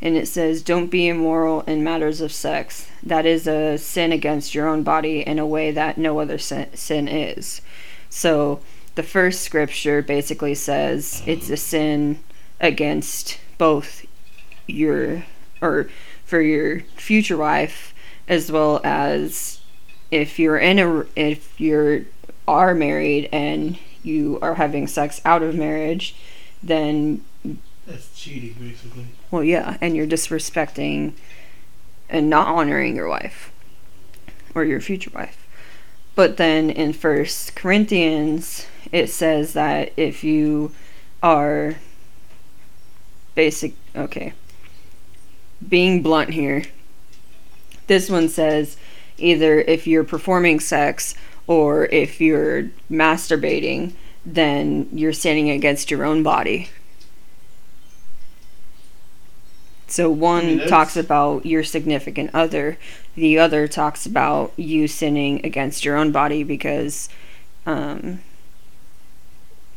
and 0.00 0.16
it 0.16 0.28
says, 0.28 0.62
"Don't 0.62 0.92
be 0.92 1.08
immoral 1.08 1.62
in 1.62 1.82
matters 1.82 2.20
of 2.20 2.30
sex. 2.30 2.86
That 3.02 3.26
is 3.26 3.48
a 3.48 3.78
sin 3.78 4.12
against 4.12 4.54
your 4.54 4.68
own 4.68 4.84
body 4.84 5.22
in 5.22 5.40
a 5.40 5.44
way 5.44 5.72
that 5.72 5.98
no 5.98 6.20
other 6.20 6.38
sin, 6.38 6.68
sin 6.74 7.08
is." 7.08 7.62
So 8.08 8.60
the 8.94 9.02
first 9.02 9.40
scripture 9.40 10.02
basically 10.02 10.54
says 10.54 11.24
it's 11.26 11.50
a 11.50 11.56
sin 11.56 12.20
against 12.60 13.40
both 13.58 14.06
your 14.68 15.24
or 15.60 15.88
for 16.24 16.40
your 16.40 16.82
future 16.94 17.36
wife 17.36 17.92
as 18.28 18.52
well 18.52 18.80
as 18.84 19.58
if 20.12 20.38
you're 20.38 20.58
in 20.58 20.78
a 20.78 21.04
if 21.16 21.60
you're 21.60 22.02
are 22.46 22.72
married 22.72 23.28
and 23.32 23.78
you 24.04 24.38
are 24.40 24.54
having 24.54 24.86
sex 24.86 25.20
out 25.24 25.42
of 25.42 25.56
marriage 25.56 26.14
then 26.62 27.24
That's 27.86 28.14
cheating, 28.18 28.54
basically. 28.58 29.06
well 29.30 29.44
yeah 29.44 29.76
and 29.80 29.96
you're 29.96 30.06
disrespecting 30.06 31.12
and 32.08 32.30
not 32.30 32.48
honoring 32.48 32.96
your 32.96 33.08
wife 33.08 33.52
or 34.54 34.64
your 34.64 34.80
future 34.80 35.10
wife 35.14 35.46
but 36.14 36.36
then 36.36 36.70
in 36.70 36.92
first 36.92 37.54
corinthians 37.54 38.66
it 38.92 39.08
says 39.08 39.52
that 39.52 39.92
if 39.96 40.22
you 40.24 40.72
are 41.22 41.76
basic 43.34 43.74
okay 43.94 44.32
being 45.68 46.02
blunt 46.02 46.30
here 46.30 46.62
this 47.86 48.10
one 48.10 48.28
says 48.28 48.76
either 49.18 49.60
if 49.60 49.86
you're 49.86 50.04
performing 50.04 50.60
sex 50.60 51.14
or 51.46 51.86
if 51.86 52.20
you're 52.20 52.64
masturbating 52.90 53.92
then 54.26 54.88
you're 54.92 55.12
sinning 55.12 55.48
against 55.48 55.90
your 55.90 56.04
own 56.04 56.22
body 56.22 56.68
so 59.86 60.10
one 60.10 60.44
I 60.44 60.54
mean, 60.56 60.68
talks 60.68 60.96
about 60.96 61.46
your 61.46 61.62
significant 61.62 62.30
other 62.34 62.76
the 63.14 63.38
other 63.38 63.68
talks 63.68 64.04
about 64.04 64.52
you 64.56 64.88
sinning 64.88 65.44
against 65.46 65.84
your 65.84 65.96
own 65.96 66.10
body 66.10 66.42
because 66.42 67.08
um, 67.64 68.20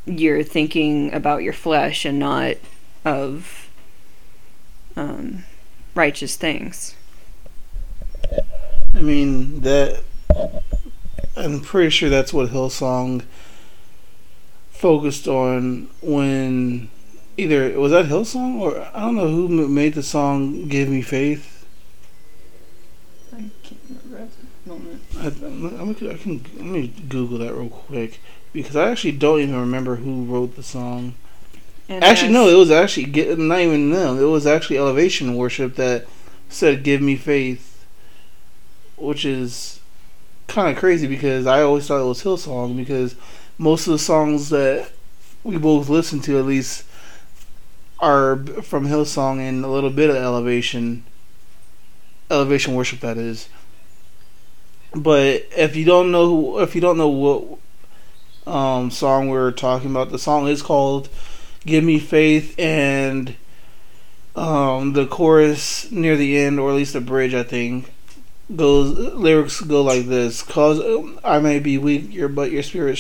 you're 0.05 0.43
thinking 0.43 1.13
about 1.13 1.43
your 1.43 1.53
flesh 1.53 2.03
and 2.05 2.17
not 2.17 2.55
of 3.05 3.69
um, 4.95 5.45
righteous 5.93 6.35
things 6.35 6.95
I 8.95 9.01
mean 9.01 9.61
that. 9.61 10.03
I'm 11.35 11.61
pretty 11.61 11.89
sure 11.89 12.09
that's 12.09 12.33
what 12.33 12.49
Hillsong 12.49 13.23
focused 14.79 15.27
on 15.27 15.89
when 16.01 16.89
either 17.35 17.77
was 17.77 17.91
that 17.91 18.05
Hillsong 18.05 18.61
or 18.61 18.79
I 18.93 19.01
don't 19.01 19.17
know 19.17 19.27
who 19.27 19.67
made 19.67 19.93
the 19.93 20.01
song 20.01 20.69
"Give 20.69 20.87
Me 20.87 21.01
Faith." 21.01 21.65
I 23.33 23.43
can't 23.61 23.81
remember 23.89 24.17
at 24.23 24.29
the 24.31 24.69
moment. 24.69 25.01
I, 25.19 25.27
I'm, 25.27 25.89
I 25.89 26.17
can 26.17 26.45
let 26.55 26.65
me 26.65 26.93
Google 27.09 27.39
that 27.39 27.53
real 27.53 27.67
quick 27.67 28.21
because 28.53 28.77
I 28.77 28.89
actually 28.89 29.11
don't 29.11 29.41
even 29.41 29.59
remember 29.59 29.97
who 29.97 30.23
wrote 30.23 30.55
the 30.55 30.63
song. 30.63 31.15
And 31.89 32.01
Actually, 32.01 32.31
no, 32.31 32.47
it 32.47 32.55
was 32.55 32.71
actually 32.71 33.07
not 33.35 33.59
even 33.59 33.89
them. 33.89 34.17
It 34.17 34.25
was 34.25 34.47
actually 34.47 34.77
Elevation 34.77 35.35
Worship 35.35 35.75
that 35.75 36.07
said 36.47 36.83
"Give 36.83 37.01
me 37.01 37.17
faith," 37.17 37.85
which 38.95 39.25
is 39.25 39.81
kind 40.47 40.69
of 40.69 40.77
crazy 40.77 41.05
because 41.05 41.45
I 41.45 41.63
always 41.63 41.85
thought 41.85 41.99
it 41.99 42.07
was 42.07 42.23
Hillsong 42.23 42.77
because 42.77 43.15
most 43.59 43.85
of 43.85 43.93
the 43.93 43.99
songs 43.99 44.49
that 44.49 44.89
we 45.43 45.57
both 45.57 45.87
listen 45.87 46.19
to, 46.21 46.39
at 46.39 46.45
least, 46.45 46.85
are 47.99 48.37
from 48.63 48.87
Hillsong 48.87 49.37
and 49.39 49.63
a 49.63 49.67
little 49.67 49.91
bit 49.91 50.09
of 50.09 50.15
Elevation, 50.15 51.03
Elevation 52.31 52.73
Worship. 52.73 53.01
That 53.01 53.17
is. 53.17 53.49
But 54.95 55.45
if 55.55 55.75
you 55.75 55.85
don't 55.85 56.11
know, 56.11 56.59
if 56.59 56.73
you 56.73 56.81
don't 56.81 56.97
know 56.97 57.09
what 57.09 58.51
um, 58.51 58.89
song 58.89 59.29
we're 59.29 59.51
talking 59.51 59.91
about, 59.91 60.09
the 60.09 60.17
song 60.17 60.47
is 60.47 60.63
called 60.63 61.09
give 61.65 61.83
me 61.83 61.99
faith 61.99 62.57
and 62.57 63.35
um, 64.35 64.93
the 64.93 65.05
chorus 65.05 65.91
near 65.91 66.15
the 66.15 66.37
end 66.37 66.59
or 66.59 66.69
at 66.69 66.75
least 66.75 66.93
the 66.93 67.01
bridge 67.01 67.33
i 67.33 67.43
think 67.43 67.91
goes 68.55 68.97
lyrics 69.13 69.61
go 69.61 69.83
like 69.83 70.05
this 70.05 70.41
cause 70.41 70.79
um, 70.79 71.19
i 71.23 71.37
may 71.37 71.59
be 71.59 71.77
weak 71.77 72.11
your 72.11 72.27
but 72.27 72.51
your 72.51 72.63
spirit 72.63 72.97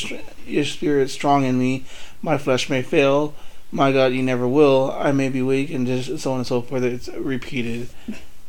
your 0.49 0.65
spirit 0.65 1.09
strong 1.09 1.45
in 1.45 1.57
me. 1.59 1.85
My 2.21 2.37
flesh 2.37 2.69
may 2.69 2.81
fail. 2.81 3.33
My 3.71 3.91
god 3.91 4.13
you 4.13 4.23
never 4.23 4.47
will. 4.47 4.91
I 4.91 5.11
may 5.11 5.29
be 5.29 5.41
weak 5.41 5.69
and 5.69 5.85
just 5.85 6.19
so 6.19 6.31
on 6.31 6.39
and 6.39 6.47
so 6.47 6.61
forth. 6.61 6.83
It's 6.83 7.07
repeated. 7.09 7.89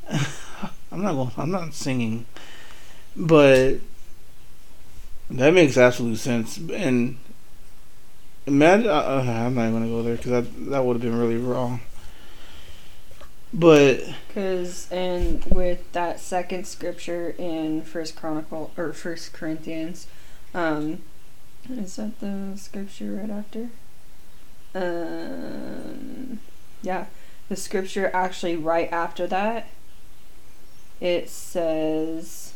I'm 0.92 1.02
not 1.02 1.12
going 1.12 1.30
i'm 1.36 1.50
not 1.50 1.74
singing. 1.74 2.26
But 3.16 3.76
that 5.30 5.54
makes 5.54 5.76
absolute 5.76 6.16
sense. 6.16 6.56
And 6.56 7.18
Imagine, 8.46 8.88
uh, 8.88 9.22
I'm 9.46 9.54
not 9.54 9.70
gonna 9.70 9.86
go 9.86 10.02
there 10.02 10.16
because 10.16 10.30
that 10.30 10.70
that 10.70 10.84
would 10.84 10.94
have 10.94 11.02
been 11.02 11.16
really 11.16 11.36
wrong. 11.36 11.80
But 13.52 14.14
Because 14.28 14.90
and 14.92 15.44
with 15.46 15.90
that 15.92 16.20
second 16.20 16.66
scripture 16.66 17.34
in 17.36 17.82
First 17.82 18.14
Chronicle 18.14 18.70
or 18.76 18.92
First 18.92 19.32
Corinthians, 19.32 20.06
um, 20.54 21.02
is 21.68 21.96
that 21.96 22.20
the 22.20 22.52
scripture 22.56 23.12
right 23.12 23.30
after? 23.30 23.70
Um, 24.72 26.38
yeah, 26.82 27.06
the 27.48 27.56
scripture 27.56 28.10
actually 28.14 28.56
right 28.56 28.90
after 28.92 29.26
that. 29.26 29.68
It 31.00 31.28
says, 31.28 32.54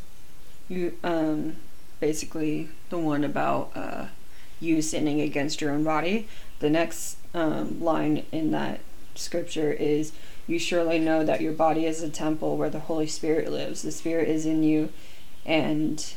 you 0.69 0.97
um, 1.03 1.57
basically 1.99 2.69
the 2.91 2.99
one 2.99 3.25
about 3.25 3.73
uh, 3.75 4.07
you 4.61 4.81
sinning 4.81 5.21
against 5.21 5.61
your 5.61 5.73
own 5.73 5.83
body. 5.83 6.29
The 6.61 6.71
next 6.71 7.17
um, 7.35 7.81
line 7.83 8.25
in 8.31 8.53
that 8.53 8.81
scripture 9.17 9.73
is 9.73 10.13
you 10.47 10.59
surely 10.59 10.99
know 10.99 11.25
that 11.25 11.41
your 11.41 11.53
body 11.53 11.87
is 11.87 12.03
a 12.03 12.09
temple 12.09 12.57
where 12.57 12.71
the 12.71 12.81
Holy 12.81 13.07
Spirit 13.07 13.51
lives. 13.51 13.83
The 13.83 13.93
Spirit 13.93 14.29
is 14.29 14.47
in 14.47 14.63
you 14.63 14.91
and 15.47 16.15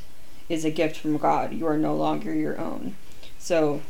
is 0.50 0.66
a 0.66 0.72
gift 0.72 0.98
from 0.98 1.18
God. 1.18 1.54
You 1.54 1.68
are 1.68 1.78
no 1.78 1.96
longer 1.96 2.34
your 2.34 2.60
own. 2.60 2.96
So, 3.40 3.82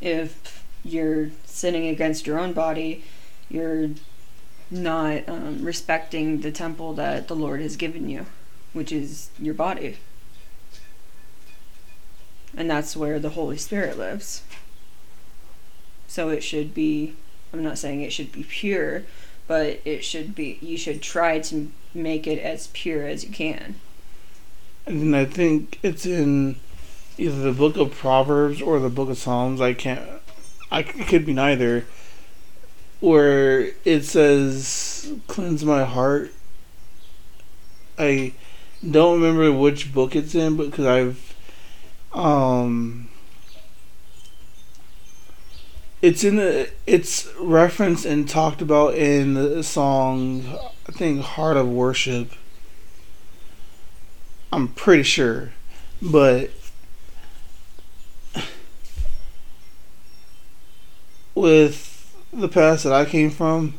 if 0.00 0.64
you're 0.84 1.30
sinning 1.44 1.86
against 1.86 2.26
your 2.26 2.38
own 2.38 2.52
body, 2.52 3.04
you're 3.48 3.90
not 4.70 5.28
um, 5.28 5.64
respecting 5.64 6.40
the 6.40 6.50
temple 6.50 6.94
that 6.94 7.28
the 7.28 7.36
Lord 7.36 7.60
has 7.60 7.76
given 7.76 8.08
you, 8.08 8.26
which 8.72 8.90
is 8.90 9.30
your 9.38 9.54
body. 9.54 9.98
and 12.56 12.70
that's 12.70 12.96
where 12.96 13.18
the 13.18 13.30
Holy 13.30 13.56
Spirit 13.56 13.98
lives. 13.98 14.42
So 16.06 16.28
it 16.28 16.42
should 16.42 16.74
be. 16.74 17.14
I'm 17.52 17.62
not 17.62 17.78
saying 17.78 18.00
it 18.00 18.12
should 18.12 18.32
be 18.32 18.44
pure, 18.44 19.04
but 19.46 19.80
it 19.84 20.04
should 20.04 20.34
be. 20.34 20.58
You 20.60 20.76
should 20.76 21.02
try 21.02 21.38
to 21.40 21.70
make 21.94 22.26
it 22.26 22.38
as 22.38 22.68
pure 22.68 23.06
as 23.06 23.24
you 23.24 23.30
can. 23.30 23.76
And 24.86 25.14
I 25.14 25.24
think 25.24 25.78
it's 25.82 26.06
in 26.06 26.56
either 27.18 27.40
the 27.40 27.52
book 27.52 27.76
of 27.76 27.92
Proverbs 27.92 28.60
or 28.60 28.78
the 28.78 28.88
book 28.88 29.10
of 29.10 29.18
Psalms. 29.18 29.60
I 29.60 29.74
can't. 29.74 30.02
I 30.70 30.80
it 30.80 31.06
could 31.06 31.26
be 31.26 31.34
neither. 31.34 31.86
Where 33.00 33.72
it 33.84 34.04
says, 34.04 35.12
"Cleanse 35.26 35.64
my 35.64 35.84
heart." 35.84 36.32
I 37.98 38.32
don't 38.88 39.20
remember 39.20 39.52
which 39.52 39.92
book 39.92 40.16
it's 40.16 40.34
in, 40.34 40.56
because 40.56 40.86
I've, 40.86 41.34
um, 42.12 43.08
it's 46.02 46.24
in 46.24 46.36
the 46.36 46.68
it's 46.86 47.32
referenced 47.38 48.04
and 48.04 48.28
talked 48.28 48.60
about 48.60 48.94
in 48.94 49.34
the 49.34 49.62
song 49.62 50.44
I 50.88 50.92
think 50.92 51.22
Heart 51.22 51.56
of 51.56 51.68
Worship. 51.68 52.32
I'm 54.52 54.68
pretty 54.68 55.04
sure. 55.04 55.52
But 56.02 56.50
with 61.36 62.14
the 62.32 62.48
past 62.48 62.82
that 62.82 62.92
I 62.92 63.04
came 63.04 63.30
from, 63.30 63.78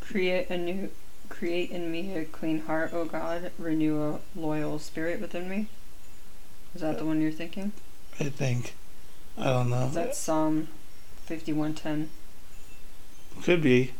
create 0.00 0.50
a 0.50 0.58
new 0.58 0.90
create 1.30 1.70
in 1.70 1.90
me 1.90 2.14
a 2.14 2.26
clean 2.26 2.60
heart, 2.60 2.92
O 2.92 3.06
God, 3.06 3.50
renew 3.58 4.02
a 4.02 4.20
loyal 4.38 4.78
spirit 4.78 5.20
within 5.20 5.48
me. 5.48 5.68
Is 6.74 6.82
that 6.82 6.98
the 6.98 7.04
uh, 7.04 7.06
one 7.06 7.22
you're 7.22 7.32
thinking? 7.32 7.72
I 8.20 8.24
think. 8.24 8.74
I 9.36 9.44
don't 9.44 9.70
know. 9.70 9.88
That's 9.88 10.18
Psalm 10.18 10.68
5110. 11.26 12.10
Could 13.42 13.62
be. 13.62 13.92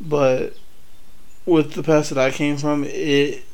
But 0.00 0.54
with 1.44 1.72
the 1.72 1.82
past 1.82 2.10
that 2.10 2.18
I 2.18 2.30
came 2.30 2.56
from, 2.56 2.84
it 2.84 3.44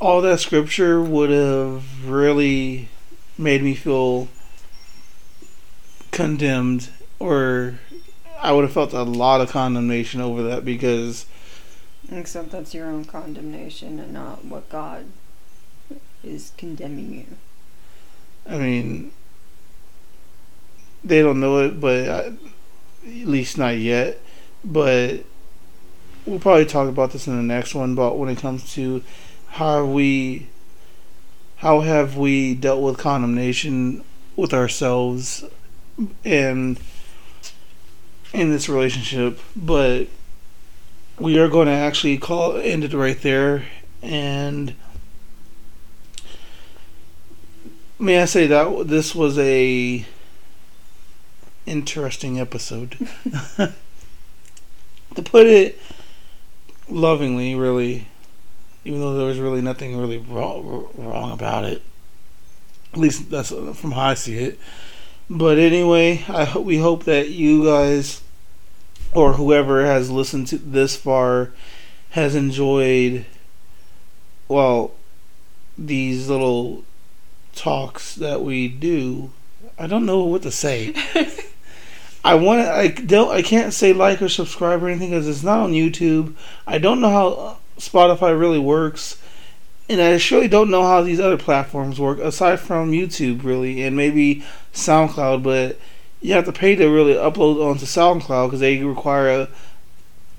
all 0.00 0.20
that 0.20 0.40
scripture 0.40 1.00
would 1.00 1.30
have 1.30 2.06
really 2.06 2.88
made 3.38 3.62
me 3.62 3.74
feel 3.74 4.28
condemned 6.10 6.88
or 7.18 7.78
I 8.40 8.52
would 8.52 8.64
have 8.64 8.72
felt 8.72 8.92
a 8.92 9.02
lot 9.02 9.40
of 9.40 9.50
condemnation 9.50 10.20
over 10.20 10.42
that 10.42 10.64
because 10.64 11.26
except 12.10 12.50
that's 12.50 12.74
your 12.74 12.86
own 12.86 13.04
condemnation 13.04 13.98
and 13.98 14.12
not 14.12 14.44
what 14.44 14.68
God 14.68 15.06
is 16.22 16.52
condemning 16.56 17.14
you. 17.14 17.36
I 18.48 18.58
mean, 18.58 19.12
they 21.04 21.22
don't 21.22 21.40
know 21.40 21.60
it, 21.60 21.80
but 21.80 22.08
I, 22.08 22.18
at 22.26 23.26
least 23.26 23.58
not 23.58 23.78
yet. 23.78 24.20
But 24.64 25.24
we'll 26.24 26.40
probably 26.40 26.66
talk 26.66 26.88
about 26.88 27.12
this 27.12 27.26
in 27.26 27.36
the 27.36 27.42
next 27.42 27.74
one. 27.74 27.94
But 27.94 28.18
when 28.18 28.28
it 28.28 28.38
comes 28.38 28.72
to 28.74 29.02
how 29.48 29.84
we, 29.84 30.48
how 31.56 31.80
have 31.80 32.16
we 32.16 32.54
dealt 32.54 32.82
with 32.82 32.98
condemnation 32.98 34.04
with 34.34 34.52
ourselves 34.52 35.44
and 36.24 36.78
in 38.32 38.50
this 38.50 38.68
relationship? 38.68 39.40
But 39.54 40.08
we 41.18 41.38
are 41.38 41.48
going 41.48 41.66
to 41.66 41.72
actually 41.72 42.18
call 42.18 42.56
end 42.56 42.84
it 42.84 42.92
right 42.92 43.20
there 43.20 43.64
and 44.02 44.74
may 47.98 48.20
I 48.20 48.24
say 48.24 48.46
that 48.46 48.88
this 48.88 49.14
was 49.14 49.38
a 49.38 50.04
interesting 51.66 52.38
episode. 52.38 52.96
to 53.56 55.22
put 55.22 55.46
it 55.46 55.80
lovingly, 56.88 57.54
really, 57.54 58.08
even 58.84 59.00
though 59.00 59.14
there 59.14 59.26
was 59.26 59.38
really 59.38 59.62
nothing 59.62 59.98
really 59.98 60.18
wrong, 60.18 60.88
wrong 60.94 61.32
about 61.32 61.64
it. 61.64 61.82
At 62.92 62.98
least 62.98 63.30
that's 63.30 63.52
uh, 63.52 63.72
from 63.72 63.92
how 63.92 64.08
I 64.08 64.14
see 64.14 64.38
it. 64.38 64.58
But 65.28 65.58
anyway, 65.58 66.24
I 66.28 66.44
ho- 66.44 66.60
we 66.60 66.78
hope 66.78 67.04
that 67.04 67.30
you 67.30 67.64
guys 67.64 68.22
or 69.12 69.34
whoever 69.34 69.84
has 69.84 70.10
listened 70.10 70.46
to 70.48 70.58
this 70.58 70.96
far 70.96 71.52
has 72.10 72.34
enjoyed 72.34 73.26
well 74.48 74.92
these 75.76 76.28
little 76.28 76.84
talks 77.56 78.14
that 78.14 78.42
we 78.42 78.68
do. 78.68 79.30
I 79.78 79.86
don't 79.88 80.06
know 80.06 80.24
what 80.24 80.42
to 80.42 80.52
say. 80.52 80.94
I 82.24 82.34
want 82.34 82.62
to. 82.62 82.70
I 82.70 82.88
don't. 82.88 83.30
I 83.30 83.42
can't 83.42 83.72
say 83.72 83.92
like 83.92 84.22
or 84.22 84.28
subscribe 84.28 84.82
or 84.82 84.88
anything 84.88 85.10
because 85.10 85.28
it's 85.28 85.42
not 85.42 85.60
on 85.60 85.72
YouTube. 85.72 86.34
I 86.66 86.78
don't 86.78 87.00
know 87.00 87.10
how 87.10 87.58
Spotify 87.78 88.38
really 88.38 88.58
works, 88.58 89.20
and 89.88 90.00
I 90.00 90.16
surely 90.18 90.48
don't 90.48 90.70
know 90.70 90.82
how 90.82 91.02
these 91.02 91.20
other 91.20 91.38
platforms 91.38 92.00
work 92.00 92.18
aside 92.18 92.60
from 92.60 92.92
YouTube, 92.92 93.44
really, 93.44 93.82
and 93.82 93.96
maybe 93.96 94.44
SoundCloud. 94.72 95.42
But 95.42 95.78
you 96.20 96.34
have 96.34 96.46
to 96.46 96.52
pay 96.52 96.74
to 96.74 96.88
really 96.88 97.14
upload 97.14 97.64
onto 97.64 97.86
SoundCloud 97.86 98.48
because 98.48 98.60
they 98.60 98.82
require 98.82 99.48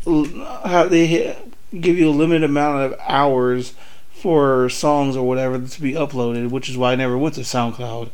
a. 0.05 0.87
They 0.89 1.37
give 1.79 1.97
you 1.97 2.09
a 2.09 2.11
limited 2.11 2.43
amount 2.43 2.81
of 2.81 2.99
hours 3.07 3.73
for 4.21 4.69
songs 4.69 5.15
or 5.15 5.27
whatever 5.27 5.59
to 5.59 5.81
be 5.81 5.93
uploaded, 5.93 6.49
which 6.49 6.69
is 6.69 6.77
why 6.77 6.93
I 6.93 6.95
never 6.95 7.17
went 7.17 7.35
to 7.35 7.41
SoundCloud. 7.41 8.09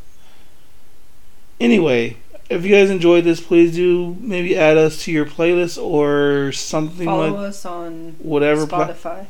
Anyway, 1.60 2.18
if 2.50 2.66
you 2.66 2.72
guys 2.76 2.90
enjoyed 2.90 3.24
this, 3.24 3.40
please 3.40 3.74
do 3.76 4.18
maybe 4.20 4.58
add 4.58 4.78
us 4.78 5.04
to 5.04 5.12
your 5.12 5.26
playlist 5.26 5.82
or 5.82 6.52
something 6.52 7.06
Follow 7.06 7.30
like 7.32 7.50
us 7.50 7.66
on 7.66 8.16
whatever. 8.20 8.66
Spotify. 8.68 9.26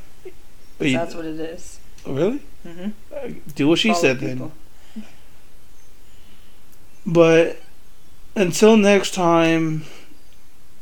You- 0.80 0.98
That's 0.98 1.16
what 1.16 1.26
it 1.26 1.40
is. 1.40 1.80
really? 2.06 2.42
Mm-hmm. 2.66 3.40
Do 3.56 3.68
what 3.68 3.80
she 3.80 3.90
Follow 3.90 4.02
said 4.02 4.20
people. 4.20 4.52
then. 4.96 5.04
But 7.06 7.62
until 8.36 8.78
next 8.78 9.14
time, 9.14 9.84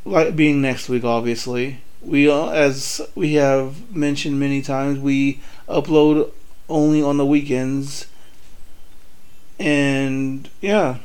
like 0.04 0.34
being 0.34 0.62
next 0.62 0.88
week, 0.88 1.04
obviously 1.04 1.81
we 2.04 2.30
as 2.30 3.00
we 3.14 3.34
have 3.34 3.94
mentioned 3.94 4.38
many 4.38 4.62
times, 4.62 4.98
we 4.98 5.40
upload 5.68 6.30
only 6.68 7.02
on 7.02 7.16
the 7.16 7.26
weekends, 7.26 8.06
and 9.58 10.48
yeah, 10.60 10.98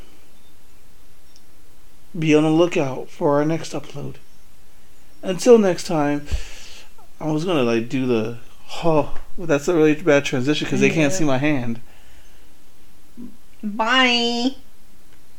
be 2.17 2.33
on 2.35 2.43
the 2.43 2.49
lookout 2.49 3.09
for 3.09 3.35
our 3.35 3.45
next 3.45 3.73
upload. 3.73 4.15
Until 5.21 5.57
next 5.57 5.85
time, 5.85 6.25
I 7.19 7.31
was 7.31 7.45
gonna 7.45 7.63
like 7.63 7.89
do 7.89 8.05
the 8.05 8.37
oh, 8.83 9.17
that's 9.37 9.67
a 9.67 9.75
really 9.75 9.95
bad 9.95 10.25
transition 10.25 10.65
because 10.65 10.81
they 10.81 10.89
can't 10.89 11.13
see 11.13 11.25
my 11.25 11.37
hand. 11.37 11.81
Bye. 13.63 14.55